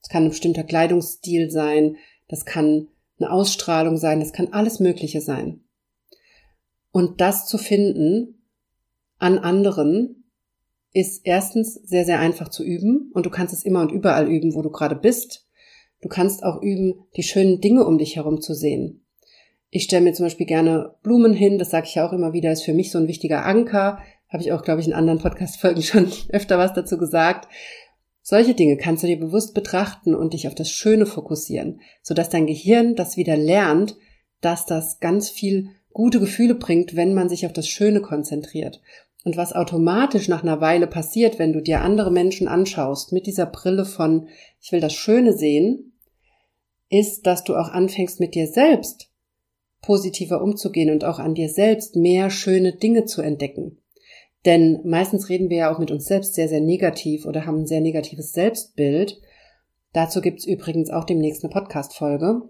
[0.00, 1.96] es kann ein bestimmter Kleidungsstil sein,
[2.28, 2.86] das kann
[3.18, 5.64] eine Ausstrahlung sein, das kann alles Mögliche sein.
[6.92, 8.44] Und das zu finden
[9.18, 10.19] an anderen
[10.92, 14.54] ist erstens sehr, sehr einfach zu üben und du kannst es immer und überall üben,
[14.54, 15.46] wo du gerade bist.
[16.00, 19.04] Du kannst auch üben, die schönen Dinge um dich herum zu sehen.
[19.70, 22.50] Ich stelle mir zum Beispiel gerne Blumen hin, das sage ich ja auch immer wieder,
[22.50, 24.00] ist für mich so ein wichtiger Anker.
[24.28, 27.48] Habe ich auch, glaube ich, in anderen Podcast-Folgen schon öfter was dazu gesagt.
[28.22, 32.46] Solche Dinge kannst du dir bewusst betrachten und dich auf das Schöne fokussieren, sodass dein
[32.46, 33.96] Gehirn das wieder lernt,
[34.40, 38.80] dass das ganz viel gute Gefühle bringt, wenn man sich auf das Schöne konzentriert.
[39.24, 43.46] Und was automatisch nach einer Weile passiert, wenn du dir andere Menschen anschaust mit dieser
[43.46, 44.28] Brille von
[44.60, 45.92] ich will das Schöne sehen,
[46.88, 49.10] ist, dass du auch anfängst mit dir selbst
[49.82, 53.78] positiver umzugehen und auch an dir selbst mehr schöne Dinge zu entdecken.
[54.44, 57.66] Denn meistens reden wir ja auch mit uns selbst sehr, sehr negativ oder haben ein
[57.66, 59.20] sehr negatives Selbstbild.
[59.92, 62.42] Dazu gibt's übrigens auch demnächst eine Podcast-Folge.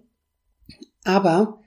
[1.04, 1.60] Aber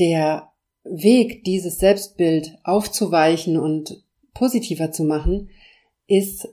[0.00, 0.50] der
[0.84, 5.48] Weg, dieses Selbstbild aufzuweichen und positiver zu machen,
[6.06, 6.48] ist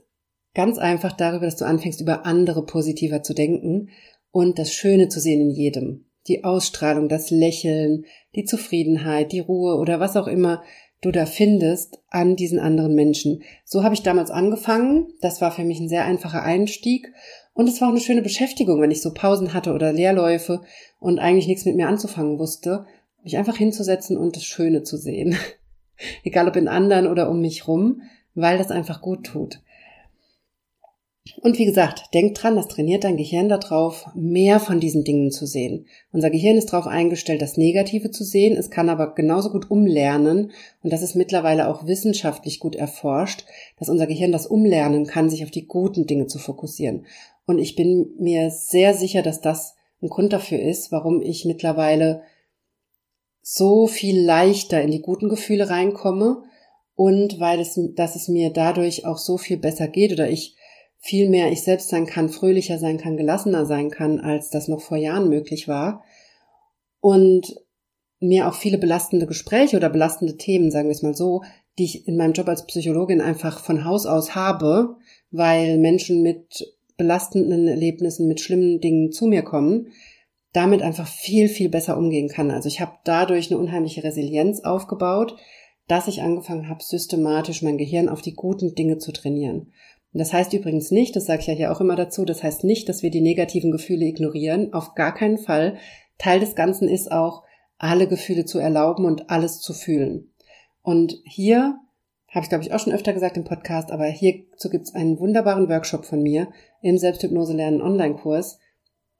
[0.54, 3.90] ganz einfach darüber, dass du anfängst, über andere positiver zu denken
[4.30, 6.06] und das Schöne zu sehen in jedem.
[6.28, 10.62] Die Ausstrahlung, das Lächeln, die Zufriedenheit, die Ruhe oder was auch immer
[11.02, 13.42] du da findest an diesen anderen Menschen.
[13.64, 15.08] So habe ich damals angefangen.
[15.20, 17.12] Das war für mich ein sehr einfacher Einstieg.
[17.54, 20.62] Und es war auch eine schöne Beschäftigung, wenn ich so Pausen hatte oder Leerläufe
[21.00, 22.86] und eigentlich nichts mit mir anzufangen wusste,
[23.22, 25.36] mich einfach hinzusetzen und das Schöne zu sehen.
[26.24, 28.02] Egal ob in anderen oder um mich rum,
[28.34, 29.60] weil das einfach gut tut.
[31.40, 35.46] Und wie gesagt, denk dran, das trainiert dein Gehirn darauf, mehr von diesen Dingen zu
[35.46, 35.86] sehen.
[36.10, 38.56] Unser Gehirn ist darauf eingestellt, das Negative zu sehen.
[38.56, 40.50] Es kann aber genauso gut umlernen.
[40.82, 43.44] Und das ist mittlerweile auch wissenschaftlich gut erforscht,
[43.78, 47.06] dass unser Gehirn das umlernen kann, sich auf die guten Dinge zu fokussieren.
[47.46, 52.22] Und ich bin mir sehr sicher, dass das ein Grund dafür ist, warum ich mittlerweile
[53.42, 56.42] so viel leichter in die guten Gefühle reinkomme
[56.94, 60.56] und weil es, dass es mir dadurch auch so viel besser geht oder ich
[60.98, 64.80] viel mehr ich selbst sein kann, fröhlicher sein kann, gelassener sein kann, als das noch
[64.80, 66.04] vor Jahren möglich war.
[67.00, 67.56] Und
[68.20, 71.42] mir auch viele belastende Gespräche oder belastende Themen, sagen wir es mal so,
[71.76, 74.96] die ich in meinem Job als Psychologin einfach von Haus aus habe,
[75.32, 79.88] weil Menschen mit belastenden Erlebnissen, mit schlimmen Dingen zu mir kommen,
[80.52, 82.50] damit einfach viel, viel besser umgehen kann.
[82.50, 85.36] Also ich habe dadurch eine unheimliche Resilienz aufgebaut,
[85.88, 89.72] dass ich angefangen habe, systematisch mein Gehirn auf die guten Dinge zu trainieren.
[90.12, 92.64] Und das heißt übrigens nicht, das sage ich ja hier auch immer dazu, das heißt
[92.64, 95.78] nicht, dass wir die negativen Gefühle ignorieren, auf gar keinen Fall.
[96.18, 97.42] Teil des Ganzen ist auch,
[97.78, 100.32] alle Gefühle zu erlauben und alles zu fühlen.
[100.82, 101.78] Und hier
[102.28, 105.18] habe ich, glaube ich, auch schon öfter gesagt im Podcast, aber hierzu gibt es einen
[105.18, 106.48] wunderbaren Workshop von mir
[106.80, 108.58] im Selbsthypnose lernen Online-Kurs,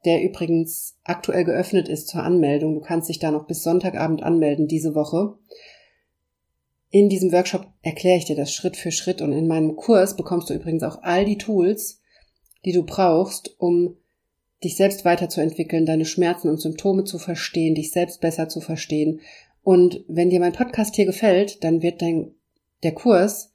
[0.05, 2.75] der übrigens aktuell geöffnet ist zur Anmeldung.
[2.75, 5.37] Du kannst dich da noch bis Sonntagabend anmelden diese Woche.
[6.89, 10.49] In diesem Workshop erkläre ich dir das Schritt für Schritt und in meinem Kurs bekommst
[10.49, 12.01] du übrigens auch all die Tools,
[12.65, 13.97] die du brauchst, um
[14.63, 19.21] dich selbst weiterzuentwickeln, deine Schmerzen und Symptome zu verstehen, dich selbst besser zu verstehen.
[19.63, 22.35] Und wenn dir mein Podcast hier gefällt, dann wird dein,
[22.83, 23.53] der Kurs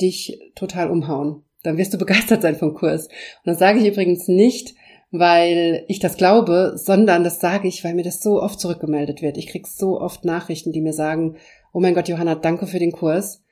[0.00, 1.44] dich total umhauen.
[1.62, 3.06] Dann wirst du begeistert sein vom Kurs.
[3.06, 4.74] Und das sage ich übrigens nicht,
[5.10, 9.38] weil ich das glaube, sondern das sage ich, weil mir das so oft zurückgemeldet wird.
[9.38, 11.36] Ich krieg so oft Nachrichten, die mir sagen,
[11.72, 13.42] oh mein Gott, Johanna, danke für den Kurs.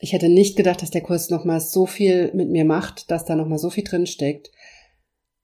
[0.00, 3.34] Ich hätte nicht gedacht, dass der Kurs nochmal so viel mit mir macht, dass da
[3.34, 4.50] nochmal so viel drin steckt.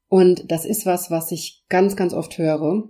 [0.09, 2.89] Und das ist was, was ich ganz, ganz oft höre.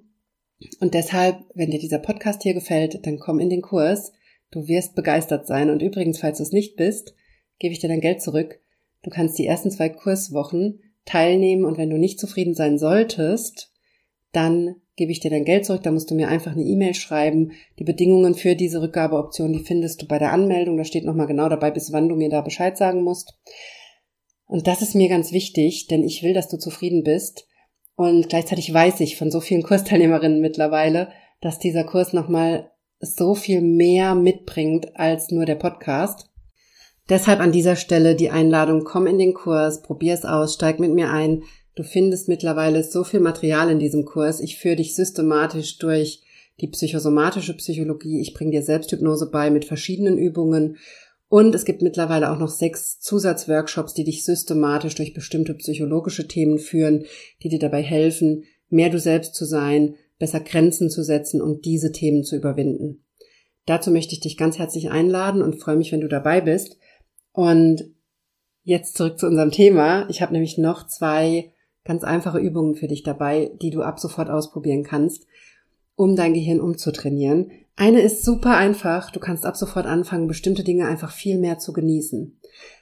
[0.81, 4.13] Und deshalb, wenn dir dieser Podcast hier gefällt, dann komm in den Kurs.
[4.51, 5.71] Du wirst begeistert sein.
[5.71, 7.15] Und übrigens, falls du es nicht bist,
[7.59, 8.61] gebe ich dir dein Geld zurück.
[9.03, 13.73] Du kannst die ersten zwei Kurswochen teilnehmen und wenn du nicht zufrieden sein solltest,
[14.33, 17.53] dann gebe ich dir dein Geld zurück, da musst du mir einfach eine E-Mail schreiben.
[17.79, 21.49] Die Bedingungen für diese Rückgabeoption, die findest du bei der Anmeldung, da steht nochmal genau
[21.49, 23.39] dabei, bis wann du mir da Bescheid sagen musst.
[24.47, 27.47] Und das ist mir ganz wichtig, denn ich will, dass du zufrieden bist.
[27.97, 31.09] Und gleichzeitig weiß ich von so vielen Kursteilnehmerinnen mittlerweile,
[31.41, 36.30] dass dieser Kurs nochmal so viel mehr mitbringt als nur der Podcast.
[37.11, 40.93] Deshalb an dieser Stelle die Einladung, komm in den Kurs, probier es aus, steig mit
[40.93, 41.43] mir ein.
[41.75, 44.39] Du findest mittlerweile so viel Material in diesem Kurs.
[44.39, 46.23] Ich führe dich systematisch durch
[46.61, 48.21] die psychosomatische Psychologie.
[48.21, 50.77] Ich bringe dir Selbsthypnose bei mit verschiedenen Übungen.
[51.29, 56.59] Und es gibt mittlerweile auch noch sechs Zusatzworkshops, die dich systematisch durch bestimmte psychologische Themen
[56.59, 57.07] führen,
[57.43, 61.91] die dir dabei helfen, mehr du selbst zu sein, besser Grenzen zu setzen und diese
[61.91, 63.03] Themen zu überwinden.
[63.67, 66.77] Dazu möchte ich dich ganz herzlich einladen und freue mich, wenn du dabei bist.
[67.33, 67.85] Und
[68.63, 70.09] jetzt zurück zu unserem Thema.
[70.09, 71.53] Ich habe nämlich noch zwei
[71.85, 75.27] ganz einfache Übungen für dich dabei, die du ab sofort ausprobieren kannst,
[75.97, 77.51] um dein Gehirn umzutrainieren.
[77.77, 79.11] Eine ist super einfach.
[79.11, 82.39] Du kannst ab sofort anfangen, bestimmte Dinge einfach viel mehr zu genießen.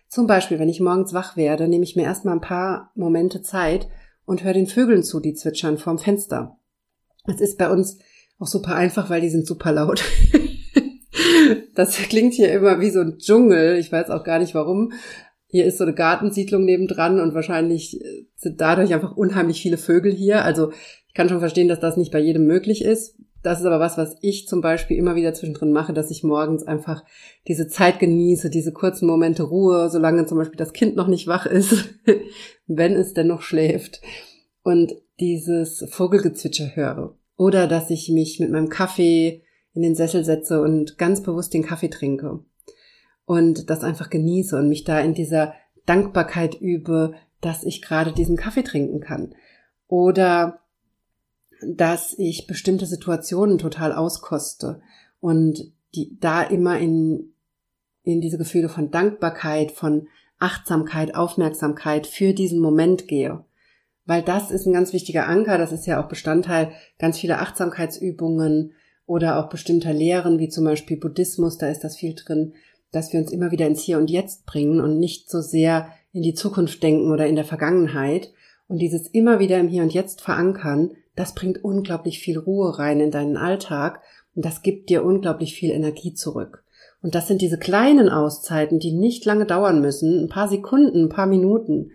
[0.09, 3.89] Zum Beispiel, wenn ich morgens wach werde, nehme ich mir erstmal ein paar Momente Zeit
[4.25, 6.59] und höre den Vögeln zu, die zwitschern vorm Fenster.
[7.27, 7.99] Es ist bei uns
[8.39, 10.03] auch super einfach, weil die sind super laut.
[11.75, 13.77] das klingt hier immer wie so ein Dschungel.
[13.79, 14.93] Ich weiß auch gar nicht warum.
[15.47, 17.99] Hier ist so eine Gartensiedlung nebendran und wahrscheinlich
[18.37, 20.45] sind dadurch einfach unheimlich viele Vögel hier.
[20.45, 20.73] Also
[21.07, 23.17] ich kann schon verstehen, dass das nicht bei jedem möglich ist.
[23.43, 26.65] Das ist aber was, was ich zum Beispiel immer wieder zwischendrin mache, dass ich morgens
[26.65, 27.05] einfach
[27.47, 31.47] diese Zeit genieße, diese kurzen Momente Ruhe, solange zum Beispiel das Kind noch nicht wach
[31.47, 31.89] ist,
[32.67, 34.03] wenn es denn noch schläft.
[34.63, 37.17] Und dieses Vogelgezwitscher höre.
[37.37, 39.43] Oder dass ich mich mit meinem Kaffee
[39.79, 42.41] in den Sessel setze und ganz bewusst den Kaffee trinke.
[43.27, 45.55] Und das einfach genieße und mich da in dieser
[45.87, 49.37] Dankbarkeit übe, dass ich gerade diesen Kaffee trinken kann.
[49.87, 50.63] Oder
[51.65, 54.81] dass ich bestimmte Situationen total auskoste
[55.21, 57.33] und die da immer in,
[58.03, 60.09] in diese Gefühle von Dankbarkeit, von
[60.41, 63.45] Achtsamkeit, Aufmerksamkeit für diesen Moment gehe.
[64.07, 68.73] Weil das ist ein ganz wichtiger Anker, das ist ja auch Bestandteil ganz vieler Achtsamkeitsübungen
[69.09, 72.53] oder auch bestimmter Lehren, wie zum Beispiel Buddhismus, da ist das viel drin,
[72.93, 76.23] dass wir uns immer wieder ins Hier und Jetzt bringen und nicht so sehr in
[76.23, 78.33] die Zukunft denken oder in der Vergangenheit.
[78.69, 83.01] Und dieses immer wieder im Hier und Jetzt verankern, das bringt unglaublich viel Ruhe rein
[83.01, 84.03] in deinen Alltag
[84.35, 86.63] und das gibt dir unglaublich viel Energie zurück.
[87.01, 91.09] Und das sind diese kleinen Auszeiten, die nicht lange dauern müssen, ein paar Sekunden, ein
[91.09, 91.93] paar Minuten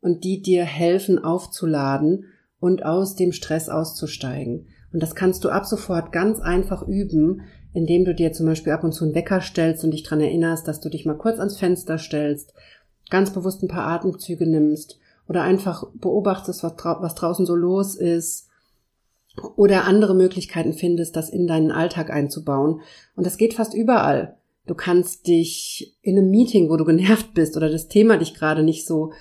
[0.00, 2.24] und die dir helfen aufzuladen
[2.60, 4.68] und aus dem Stress auszusteigen.
[4.96, 7.42] Und das kannst du ab sofort ganz einfach üben,
[7.74, 10.66] indem du dir zum Beispiel ab und zu einen Wecker stellst und dich dran erinnerst,
[10.66, 12.54] dass du dich mal kurz ans Fenster stellst,
[13.10, 17.94] ganz bewusst ein paar Atemzüge nimmst oder einfach beobachtest, was, drau was draußen so los
[17.94, 18.48] ist
[19.56, 22.80] oder andere Möglichkeiten findest, das in deinen Alltag einzubauen.
[23.16, 24.38] Und das geht fast überall.
[24.66, 28.62] Du kannst dich in einem Meeting, wo du genervt bist oder das Thema dich gerade
[28.62, 29.12] nicht so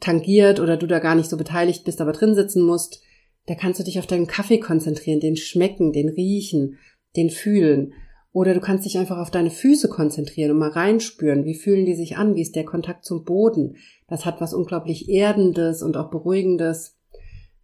[0.00, 3.02] tangiert oder du da gar nicht so beteiligt bist, aber drin sitzen musst,
[3.48, 6.78] da kannst du dich auf deinen Kaffee konzentrieren, den schmecken, den riechen,
[7.16, 7.92] den fühlen.
[8.32, 11.96] Oder du kannst dich einfach auf deine Füße konzentrieren und mal reinspüren, wie fühlen die
[11.96, 13.76] sich an, wie ist der Kontakt zum Boden.
[14.06, 16.96] Das hat was unglaublich Erdendes und auch Beruhigendes.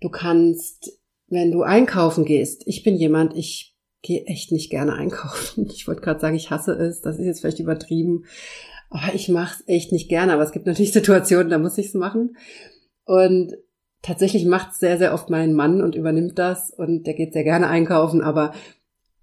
[0.00, 5.68] Du kannst wenn du einkaufen gehst, ich bin jemand, ich gehe echt nicht gerne einkaufen.
[5.74, 8.24] Ich wollte gerade sagen, ich hasse es, das ist jetzt vielleicht übertrieben,
[8.90, 10.32] aber ich mache es echt nicht gerne.
[10.32, 12.36] Aber es gibt natürlich Situationen, da muss ich es machen.
[13.04, 13.54] Und
[14.04, 17.68] tatsächlich macht sehr, sehr oft mein Mann und übernimmt das und der geht sehr gerne
[17.68, 18.52] einkaufen, aber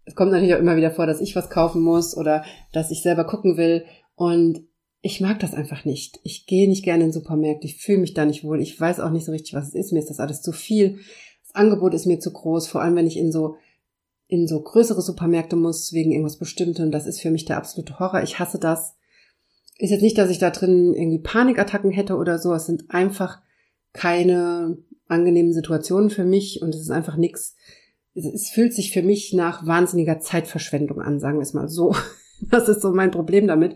[0.05, 3.03] es kommt natürlich auch immer wieder vor, dass ich was kaufen muss oder dass ich
[3.03, 4.63] selber gucken will und
[5.03, 6.19] ich mag das einfach nicht.
[6.23, 8.99] Ich gehe nicht gerne in den Supermarkt, ich fühle mich da nicht wohl, ich weiß
[8.99, 10.99] auch nicht so richtig, was es ist, mir ist das alles zu viel.
[11.53, 13.55] Angebot ist mir zu groß, vor allem wenn ich in so
[14.27, 16.89] in so größere Supermärkte muss wegen irgendwas Bestimmtem.
[16.89, 18.23] Das ist für mich der absolute Horror.
[18.23, 18.95] Ich hasse das.
[19.77, 22.53] Ist jetzt nicht, dass ich da drin irgendwie Panikattacken hätte oder so.
[22.53, 23.41] Es sind einfach
[23.93, 24.77] keine
[25.07, 27.55] angenehmen Situationen für mich und es ist einfach nichts.
[28.13, 31.95] Es fühlt sich für mich nach wahnsinniger Zeitverschwendung an, sagen wir es mal so.
[32.49, 33.75] Das ist so mein Problem damit.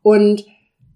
[0.00, 0.46] Und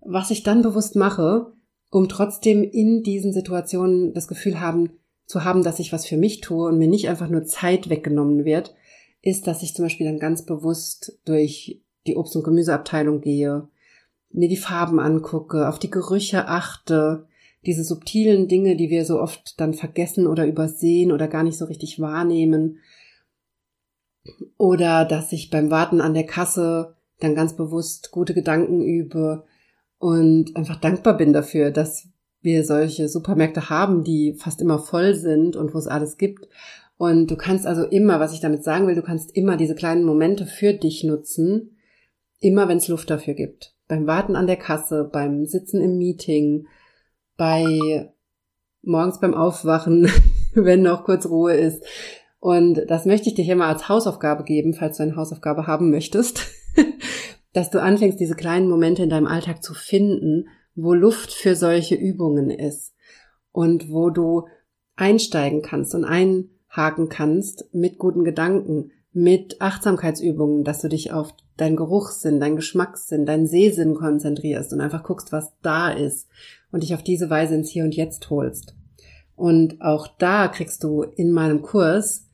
[0.00, 1.52] was ich dann bewusst mache,
[1.90, 4.90] um trotzdem in diesen Situationen das Gefühl haben,
[5.26, 8.44] zu haben, dass ich was für mich tue und mir nicht einfach nur Zeit weggenommen
[8.44, 8.76] wird,
[9.22, 13.68] ist, dass ich zum Beispiel dann ganz bewusst durch die Obst- und Gemüseabteilung gehe,
[14.30, 17.26] mir die Farben angucke, auf die Gerüche achte,
[17.66, 21.66] diese subtilen Dinge, die wir so oft dann vergessen oder übersehen oder gar nicht so
[21.66, 22.78] richtig wahrnehmen.
[24.56, 29.44] Oder dass ich beim Warten an der Kasse dann ganz bewusst gute Gedanken übe
[29.98, 32.08] und einfach dankbar bin dafür, dass
[32.42, 36.48] wir solche Supermärkte haben, die fast immer voll sind und wo es alles gibt.
[36.96, 40.04] Und du kannst also immer, was ich damit sagen will, du kannst immer diese kleinen
[40.04, 41.76] Momente für dich nutzen,
[42.40, 43.74] immer wenn es Luft dafür gibt.
[43.88, 46.66] Beim Warten an der Kasse, beim Sitzen im Meeting,
[47.40, 48.12] bei
[48.82, 50.10] morgens beim Aufwachen,
[50.54, 51.82] wenn noch kurz Ruhe ist.
[52.38, 55.90] Und das möchte ich dir hier mal als Hausaufgabe geben, falls du eine Hausaufgabe haben
[55.90, 56.48] möchtest,
[57.54, 61.94] dass du anfängst, diese kleinen Momente in deinem Alltag zu finden wo Luft für solche
[61.94, 62.94] Übungen ist
[63.52, 64.46] und wo du
[64.96, 71.76] einsteigen kannst und einhaken kannst mit guten Gedanken, mit Achtsamkeitsübungen, dass du dich auf deinen
[71.76, 76.28] Geruchssinn, deinen Geschmackssinn, deinen Sehsinn konzentrierst und einfach guckst, was da ist
[76.70, 78.74] und dich auf diese Weise ins Hier und Jetzt holst.
[79.36, 82.26] Und auch da kriegst du in meinem Kurs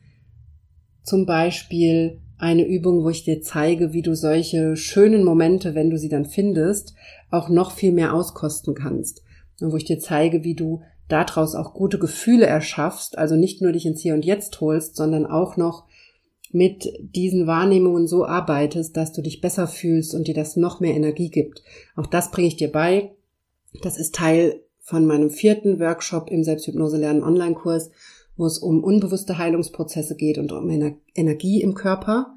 [1.03, 5.99] zum Beispiel eine Übung, wo ich dir zeige, wie du solche schönen Momente, wenn du
[5.99, 6.95] sie dann findest,
[7.31, 9.23] auch noch viel mehr auskosten kannst.
[9.61, 13.73] Und wo ich dir zeige, wie du daraus auch gute Gefühle erschaffst, also nicht nur
[13.73, 15.85] dich ins Hier und Jetzt holst, sondern auch noch
[16.53, 20.95] mit diesen Wahrnehmungen so arbeitest, dass du dich besser fühlst und dir das noch mehr
[20.95, 21.63] Energie gibt.
[21.97, 23.15] Auch das bringe ich dir bei.
[23.83, 27.91] Das ist Teil von meinem vierten Workshop im Selbsthypnose lernen Online-Kurs
[28.37, 32.37] wo es um unbewusste Heilungsprozesse geht und um Ener Energie im Körper,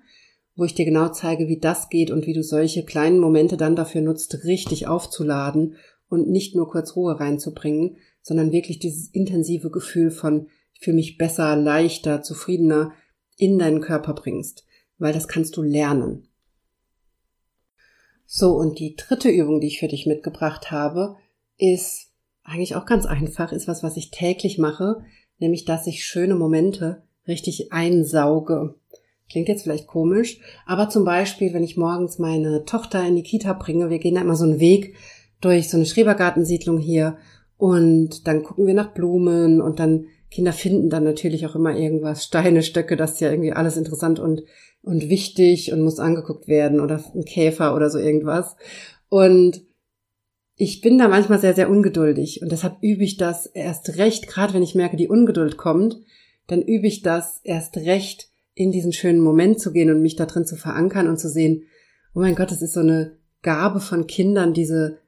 [0.56, 3.76] wo ich dir genau zeige, wie das geht und wie du solche kleinen Momente dann
[3.76, 5.76] dafür nutzt, richtig aufzuladen
[6.10, 11.17] und nicht nur kurz Ruhe reinzubringen, sondern wirklich dieses intensive Gefühl von ich fühle mich
[11.17, 12.93] besser, leichter, zufriedener
[13.39, 14.65] in deinen Körper bringst,
[14.99, 16.28] weil das kannst du lernen.
[18.25, 21.15] So, und die dritte Übung, die ich für dich mitgebracht habe,
[21.58, 22.12] ist
[22.43, 25.04] eigentlich auch ganz einfach, ist was, was ich täglich mache,
[25.39, 28.75] nämlich dass ich schöne Momente richtig einsauge.
[29.30, 33.54] Klingt jetzt vielleicht komisch, aber zum Beispiel, wenn ich morgens meine Tochter in die Kita
[33.54, 34.95] bringe, wir gehen da immer so einen Weg
[35.41, 37.17] durch so eine Schrebergartensiedlung hier
[37.60, 42.24] und dann gucken wir nach Blumen und dann Kinder finden dann natürlich auch immer irgendwas,
[42.24, 44.43] Steine, Stöcke, das ist ja irgendwie alles interessant und,
[44.82, 48.56] und wichtig und muss angeguckt werden oder ein Käfer oder so irgendwas.
[49.10, 49.62] Und
[50.56, 54.54] ich bin da manchmal sehr, sehr ungeduldig und deshalb übe ich das erst recht, gerade
[54.54, 56.00] wenn ich merke, die Ungeduld kommt,
[56.48, 60.26] dann übe ich das erst recht, in diesen schönen Moment zu gehen und mich da
[60.26, 61.63] drin zu verankern und zu sehen,
[62.15, 65.00] oh mein Gott, es ist so eine Gabe von Kindern, diese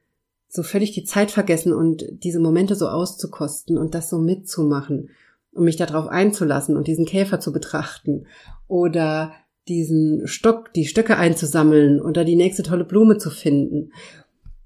[0.54, 5.08] so völlig die Zeit vergessen und diese Momente so auszukosten und das so mitzumachen
[5.52, 8.26] und mich darauf einzulassen und diesen Käfer zu betrachten
[8.68, 9.32] oder
[9.66, 13.92] diesen Stock, die Stöcke einzusammeln oder die nächste tolle Blume zu finden.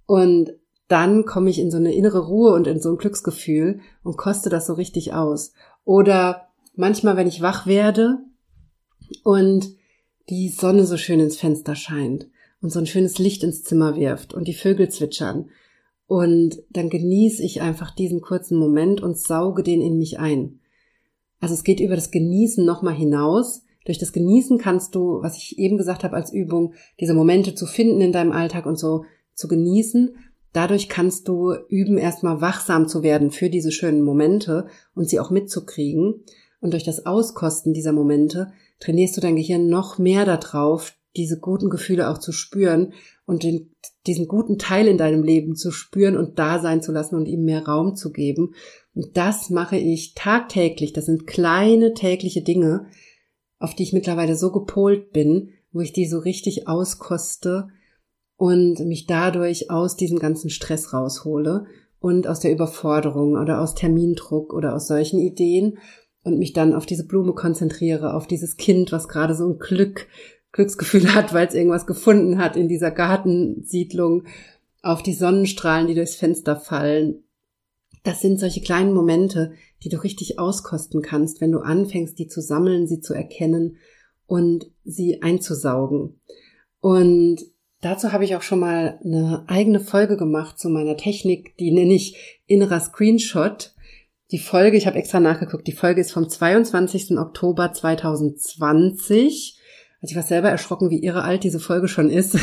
[0.07, 0.55] Und
[0.89, 4.51] dann komme ich in so eine innere Ruhe und in so ein Glücksgefühl und koste
[4.51, 5.53] das so richtig aus.
[5.85, 8.19] Oder manchmal, wenn ich wach werde
[9.23, 9.69] und
[10.31, 12.27] die Sonne so schön ins Fenster scheint
[12.61, 15.49] und so ein schönes Licht ins Zimmer wirft und die Vögel zwitschern.
[16.07, 20.61] Und dann genieße ich einfach diesen kurzen Moment und sauge den in mich ein.
[21.41, 23.63] Also es geht über das Genießen nochmal hinaus.
[23.85, 27.67] Durch das Genießen kannst du, was ich eben gesagt habe als Übung, diese Momente zu
[27.67, 30.17] finden in deinem Alltag und so zu genießen.
[30.53, 35.31] Dadurch kannst du üben, erstmal wachsam zu werden für diese schönen Momente und sie auch
[35.31, 36.25] mitzukriegen.
[36.61, 41.71] Und durch das Auskosten dieser Momente trainierst du dein Gehirn noch mehr darauf, diese guten
[41.71, 42.93] Gefühle auch zu spüren
[43.25, 43.75] und den,
[44.07, 47.45] diesen guten Teil in deinem Leben zu spüren und da sein zu lassen und ihm
[47.45, 48.55] mehr Raum zu geben.
[48.95, 50.93] Und das mache ich tagtäglich.
[50.93, 52.87] Das sind kleine tägliche Dinge,
[53.59, 57.69] auf die ich mittlerweile so gepolt bin, wo ich die so richtig auskoste
[58.37, 61.67] und mich dadurch aus diesem ganzen Stress raushole
[61.99, 65.79] und aus der Überforderung oder aus Termindruck oder aus solchen Ideen
[66.23, 70.09] und mich dann auf diese Blume konzentriere, auf dieses Kind, was gerade so ein Glück,
[70.57, 74.25] Glücksgefühl hat, weil es irgendwas gefunden hat in dieser Gartensiedlung,
[74.83, 77.25] auf die Sonnenstrahlen, die durchs Fenster fallen.
[78.05, 82.41] Das sind solche kleinen Momente, die du richtig auskosten kannst, wenn du anfängst, die zu
[82.41, 83.79] sammeln, sie zu erkennen
[84.27, 86.21] und sie einzusaugen.
[86.81, 87.41] Und
[87.83, 91.95] Dazu habe ich auch schon mal eine eigene Folge gemacht zu meiner Technik, die nenne
[91.95, 93.75] ich innerer Screenshot.
[94.33, 97.19] Die Folge, ich habe extra nachgeguckt, die Folge ist vom 22.
[97.19, 99.56] Oktober 2020.
[100.07, 102.39] Also ich war selber erschrocken, wie irre alt diese Folge schon ist.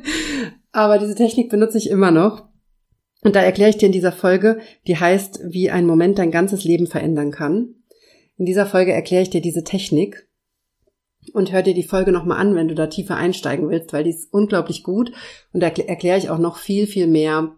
[0.72, 2.48] Aber diese Technik benutze ich immer noch.
[3.20, 6.64] Und da erkläre ich dir in dieser Folge, die heißt, wie ein Moment dein ganzes
[6.64, 7.74] Leben verändern kann.
[8.38, 10.30] In dieser Folge erkläre ich dir diese Technik
[11.34, 14.10] und hör dir die Folge nochmal an, wenn du da tiefer einsteigen willst, weil die
[14.10, 15.12] ist unglaublich gut
[15.52, 17.54] und da erkläre ich auch noch viel, viel mehr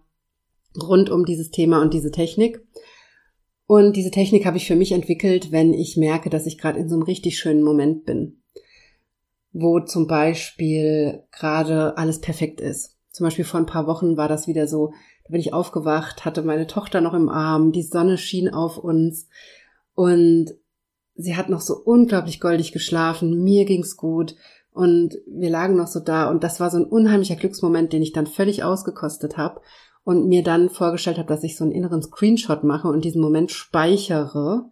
[0.77, 2.67] rund um dieses Thema und diese Technik.
[3.69, 6.89] Und diese Technik habe ich für mich entwickelt, wenn ich merke, dass ich gerade in
[6.89, 8.40] so einem richtig schönen Moment bin,
[9.53, 12.97] wo zum Beispiel gerade alles perfekt ist.
[13.11, 14.93] Zum Beispiel vor ein paar Wochen war das wieder so,
[15.25, 19.29] da bin ich aufgewacht, hatte meine Tochter noch im Arm, die Sonne schien auf uns
[19.95, 20.55] und
[21.17, 24.37] sie hat noch so unglaublich goldig geschlafen, mir ging's gut
[24.73, 28.13] und wir lagen noch so da und das war so ein unheimlicher Glücksmoment, den ich
[28.13, 29.61] dann völlig ausgekostet habe
[30.05, 33.51] und mir dann vorgestellt habe, dass ich so einen inneren Screenshot mache und diesen Moment
[33.51, 34.71] speichere,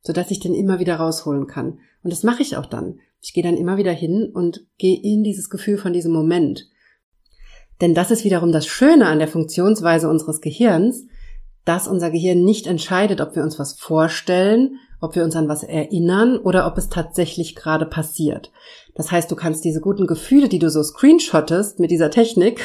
[0.00, 1.78] sodass ich den immer wieder rausholen kann.
[2.02, 3.00] Und das mache ich auch dann.
[3.26, 6.68] Ich gehe dann immer wieder hin und gehe in dieses Gefühl von diesem Moment.
[7.80, 11.04] Denn das ist wiederum das Schöne an der Funktionsweise unseres Gehirns,
[11.64, 15.62] dass unser Gehirn nicht entscheidet, ob wir uns was vorstellen ob wir uns an was
[15.62, 18.50] erinnern oder ob es tatsächlich gerade passiert.
[18.94, 22.60] Das heißt, du kannst diese guten Gefühle, die du so screenshottest mit dieser Technik,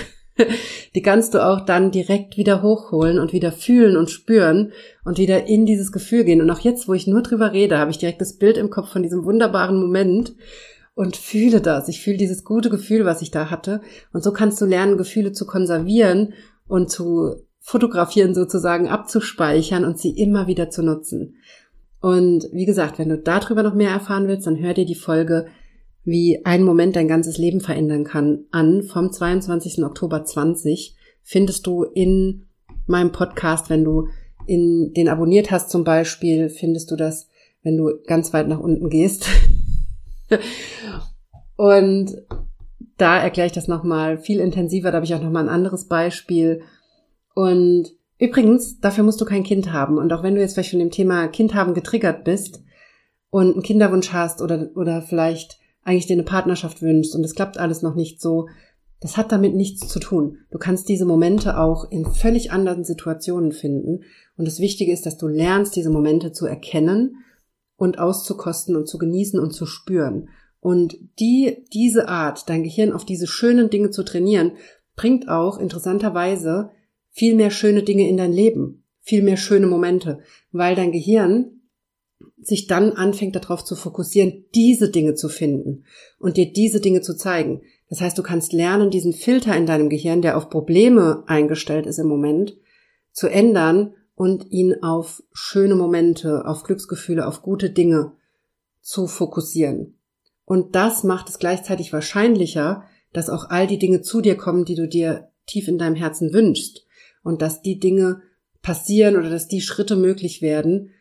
[0.95, 4.71] die kannst du auch dann direkt wieder hochholen und wieder fühlen und spüren
[5.03, 6.41] und wieder in dieses Gefühl gehen.
[6.41, 8.91] Und auch jetzt, wo ich nur drüber rede, habe ich direkt das Bild im Kopf
[8.91, 10.33] von diesem wunderbaren Moment
[10.93, 11.87] und fühle das.
[11.87, 13.81] Ich fühle dieses gute Gefühl, was ich da hatte.
[14.13, 16.33] Und so kannst du lernen, Gefühle zu konservieren
[16.67, 21.35] und zu fotografieren sozusagen, abzuspeichern und sie immer wieder zu nutzen.
[22.01, 25.45] Und wie gesagt, wenn du darüber noch mehr erfahren willst, dann hör dir die Folge
[26.03, 29.83] wie ein Moment dein ganzes Leben verändern kann, an vom 22.
[29.83, 32.47] Oktober 20 findest du in
[32.87, 34.07] meinem Podcast, wenn du
[34.47, 37.29] in den abonniert hast zum Beispiel, findest du das,
[37.63, 39.27] wenn du ganz weit nach unten gehst.
[41.55, 42.15] Und
[42.97, 46.61] da erkläre ich das nochmal viel intensiver, da habe ich auch nochmal ein anderes Beispiel.
[47.35, 49.97] Und übrigens, dafür musst du kein Kind haben.
[49.97, 52.63] Und auch wenn du jetzt vielleicht von dem Thema Kind haben getriggert bist
[53.29, 57.57] und einen Kinderwunsch hast oder, oder vielleicht eigentlich dir eine Partnerschaft wünschst und es klappt
[57.57, 58.47] alles noch nicht so,
[59.01, 60.37] das hat damit nichts zu tun.
[60.51, 64.03] Du kannst diese Momente auch in völlig anderen Situationen finden.
[64.37, 67.15] Und das Wichtige ist, dass du lernst, diese Momente zu erkennen
[67.77, 70.29] und auszukosten und zu genießen und zu spüren.
[70.59, 74.51] Und die, diese Art, dein Gehirn auf diese schönen Dinge zu trainieren,
[74.95, 76.69] bringt auch interessanterweise
[77.09, 80.19] viel mehr schöne Dinge in dein Leben, viel mehr schöne Momente,
[80.51, 81.60] weil dein Gehirn
[82.41, 85.85] sich dann anfängt darauf zu fokussieren, diese Dinge zu finden
[86.19, 87.61] und dir diese Dinge zu zeigen.
[87.89, 91.99] Das heißt, du kannst lernen, diesen Filter in deinem Gehirn, der auf Probleme eingestellt ist
[91.99, 92.57] im Moment,
[93.11, 98.13] zu ändern und ihn auf schöne Momente, auf Glücksgefühle, auf gute Dinge
[98.81, 99.97] zu fokussieren.
[100.45, 102.83] Und das macht es gleichzeitig wahrscheinlicher,
[103.13, 106.33] dass auch all die Dinge zu dir kommen, die du dir tief in deinem Herzen
[106.33, 106.85] wünschst.
[107.23, 108.21] Und dass die Dinge
[108.61, 110.91] passieren oder dass die Schritte möglich werden,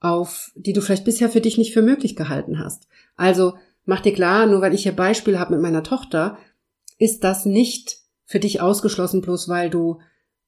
[0.00, 2.88] auf die du vielleicht bisher für dich nicht für möglich gehalten hast.
[3.16, 6.38] Also mach dir klar, nur weil ich hier Beispiel habe mit meiner Tochter,
[6.98, 9.98] ist das nicht für dich ausgeschlossen, bloß weil du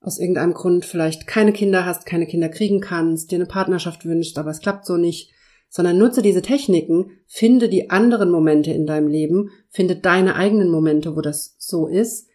[0.01, 4.38] aus irgendeinem Grund vielleicht keine Kinder hast, keine Kinder kriegen kannst, dir eine Partnerschaft wünschst,
[4.38, 5.30] aber es klappt so nicht,
[5.68, 11.16] sondern nutze diese Techniken, finde die anderen Momente in deinem Leben, finde deine eigenen Momente,
[11.16, 12.28] wo das so ist,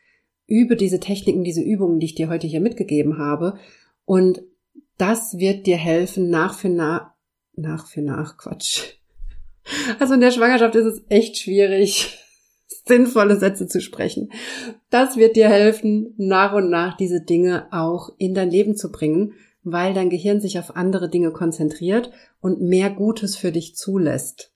[0.47, 3.57] übe diese Techniken, diese Übungen, die ich dir heute hier mitgegeben habe.
[4.05, 4.43] Und
[4.97, 7.11] das wird dir helfen, nach für nach,
[7.55, 8.95] nach für nach, Quatsch.
[9.99, 12.19] Also in der Schwangerschaft ist es echt schwierig,
[12.85, 14.31] sinnvolle Sätze zu sprechen.
[14.89, 19.33] Das wird dir helfen, nach und nach diese Dinge auch in dein Leben zu bringen,
[19.63, 24.51] weil dein Gehirn sich auf andere Dinge konzentriert und mehr Gutes für dich zulässt.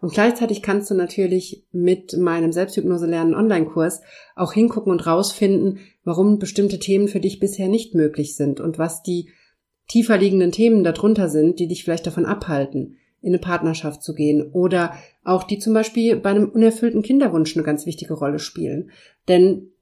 [0.00, 4.00] Und gleichzeitig kannst du natürlich mit meinem Selbsthypnose lernen Online-Kurs
[4.34, 9.02] auch hingucken und rausfinden, warum bestimmte Themen für dich bisher nicht möglich sind und was
[9.02, 9.28] die
[9.90, 14.50] tiefer liegenden Themen darunter sind, die dich vielleicht davon abhalten, in eine Partnerschaft zu gehen
[14.52, 18.90] oder auch die zum Beispiel bei einem unerfüllten Kinderwunsch eine ganz wichtige Rolle spielen.
[19.28, 19.72] Denn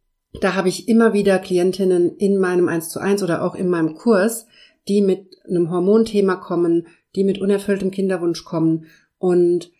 [0.40, 3.94] da habe ich immer wieder Klientinnen in meinem 1 zu 1 oder auch in meinem
[3.94, 4.46] Kurs,
[4.88, 8.86] die mit einem Hormonthema kommen, die mit unerfülltem Kinderwunsch kommen
[9.18, 9.70] und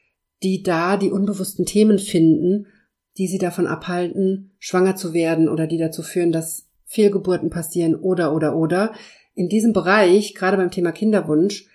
[0.42, 2.66] die da die unbewussten Themen finden,
[3.16, 8.34] die sie davon abhalten, schwanger zu werden oder die dazu führen, dass Fehlgeburten passieren oder
[8.34, 8.92] oder oder,
[9.39, 11.68] in diesem Bereich, gerade beim Thema Kinderwunsch,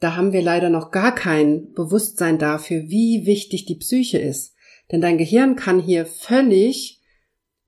[0.00, 4.54] da haben wir leider noch gar kein Bewusstsein dafür, wie wichtig die Psyche ist.
[4.90, 7.02] Denn dein Gehirn kann hier völlig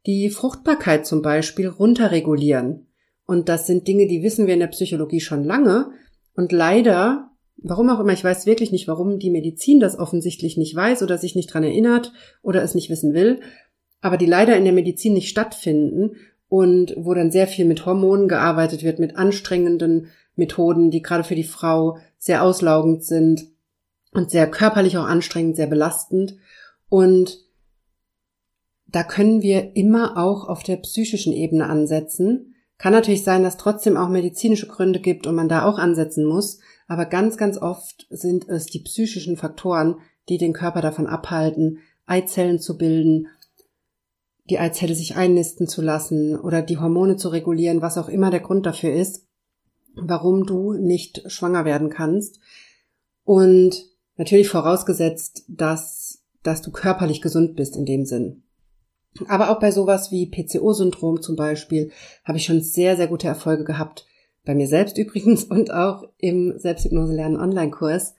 [0.07, 2.87] die Fruchtbarkeit zum Beispiel runterregulieren.
[3.27, 5.91] Und das sind Dinge, die wissen wir in der Psychologie schon lange.
[6.35, 10.75] Und leider, warum auch immer, ich weiß wirklich nicht, warum die Medizin das offensichtlich nicht
[10.75, 13.41] weiß oder sich nicht dran erinnert oder es nicht wissen will,
[14.01, 16.13] aber die leider in der Medizin nicht stattfinden
[16.49, 21.35] und wo dann sehr viel mit Hormonen gearbeitet wird, mit anstrengenden Methoden, die gerade für
[21.35, 23.47] die Frau sehr auslaugend sind
[24.13, 26.37] und sehr körperlich auch anstrengend, sehr belastend.
[26.89, 27.39] Und
[28.87, 32.55] da können wir immer auch auf der psychischen Ebene ansetzen.
[32.79, 36.61] Kann natürlich sein, dass trotzdem auch medizinische Gründe gibt und man da auch ansetzen muss,
[36.87, 39.97] aber ganz, ganz oft sind es die psychischen Faktoren,
[40.29, 43.29] die den Körper davon abhalten, Eizellen zu bilden
[44.51, 48.41] die Eizelle sich einnisten zu lassen oder die Hormone zu regulieren, was auch immer der
[48.41, 49.27] Grund dafür ist,
[49.95, 52.41] warum du nicht schwanger werden kannst.
[53.25, 53.87] Und
[54.17, 58.43] natürlich vorausgesetzt, dass, dass du körperlich gesund bist in dem Sinn.
[59.29, 61.93] Aber auch bei sowas wie PCO-Syndrom zum Beispiel
[62.25, 64.07] habe ich schon sehr, sehr gute Erfolge gehabt.
[64.45, 68.15] Bei mir selbst übrigens und auch im Selbsthypnose lernen Online-Kurs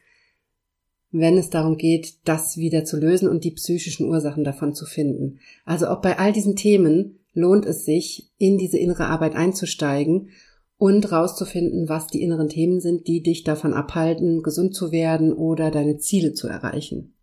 [1.12, 5.40] wenn es darum geht, das wieder zu lösen und die psychischen Ursachen davon zu finden.
[5.66, 10.30] Also auch bei all diesen Themen lohnt es sich, in diese innere Arbeit einzusteigen
[10.78, 15.72] und rauszufinden, was die inneren Themen sind, die dich davon abhalten, gesund zu werden oder
[15.72, 17.14] deine Ziele zu erreichen.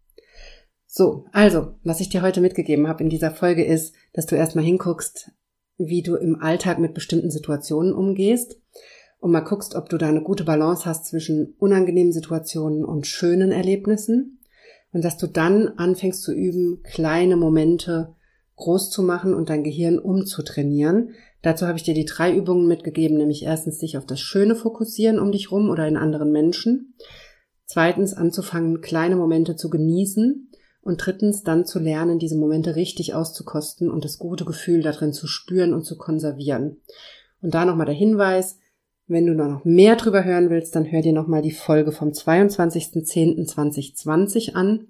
[0.87, 4.64] So, also, was ich dir heute mitgegeben habe in dieser Folge ist, dass du erstmal
[4.64, 5.30] hinguckst,
[5.78, 8.61] wie du im Alltag mit bestimmten Situationen umgehst
[9.23, 13.53] und mal guckst, ob du da eine gute Balance hast zwischen unangenehmen Situationen und schönen
[13.53, 14.41] Erlebnissen
[14.93, 18.16] und dass du dann anfängst zu üben, kleine Momente
[18.57, 21.11] groß zu machen und dein Gehirn umzutrainieren.
[21.41, 25.20] Dazu habe ich dir die drei Übungen mitgegeben, nämlich erstens dich auf das Schöne fokussieren
[25.20, 26.95] um dich rum oder in anderen Menschen.
[27.64, 30.49] Zweitens anzufangen, kleine Momente zu genießen.
[30.85, 35.29] Und drittens dann zu lernen, diese Momente richtig auszukosten und das gute Gefühl darin zu
[35.29, 36.79] spüren und zu konservieren.
[37.41, 38.59] Und da nochmal der Hinweis,
[39.07, 44.55] wenn du noch mehr drüber hören willst, dann hör dir nochmal die Folge vom 22.10.2020
[44.55, 44.87] an.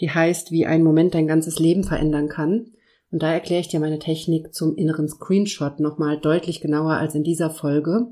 [0.00, 2.72] Die heißt, wie ein Moment dein ganzes Leben verändern kann.
[3.10, 7.24] Und da erkläre ich dir meine Technik zum inneren Screenshot nochmal deutlich genauer als in
[7.24, 8.06] dieser Folge.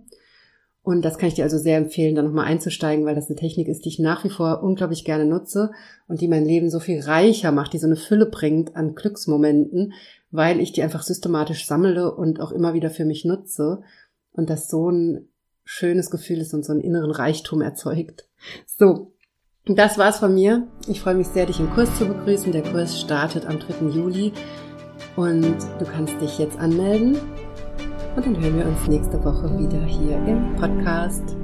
[0.83, 3.69] Und das kann ich dir also sehr empfehlen, da nochmal einzusteigen, weil das eine Technik
[3.69, 5.71] ist, die ich nach wie vor unglaublich gerne nutze
[6.09, 9.95] und die mein Leben so viel reicher macht, die so eine Fülle bringt an Glücksmomenten,
[10.31, 13.81] weil ich die einfach systematisch sammle und auch immer wieder für mich nutze
[14.33, 15.31] und das so ein
[15.65, 18.27] schönes Gefühl ist und so einen inneren Reichtum erzeugt.
[18.67, 19.12] So,
[19.67, 20.67] das war's von mir.
[20.89, 22.53] Ich freue mich sehr, dich im Kurs zu begrüßen.
[22.53, 23.87] Der Kurs startet am 3.
[23.87, 24.33] Juli
[25.17, 27.17] und du kannst dich jetzt anmelden.
[28.17, 31.37] Und dann hören wir uns nächste Woche wieder hier im Podcast.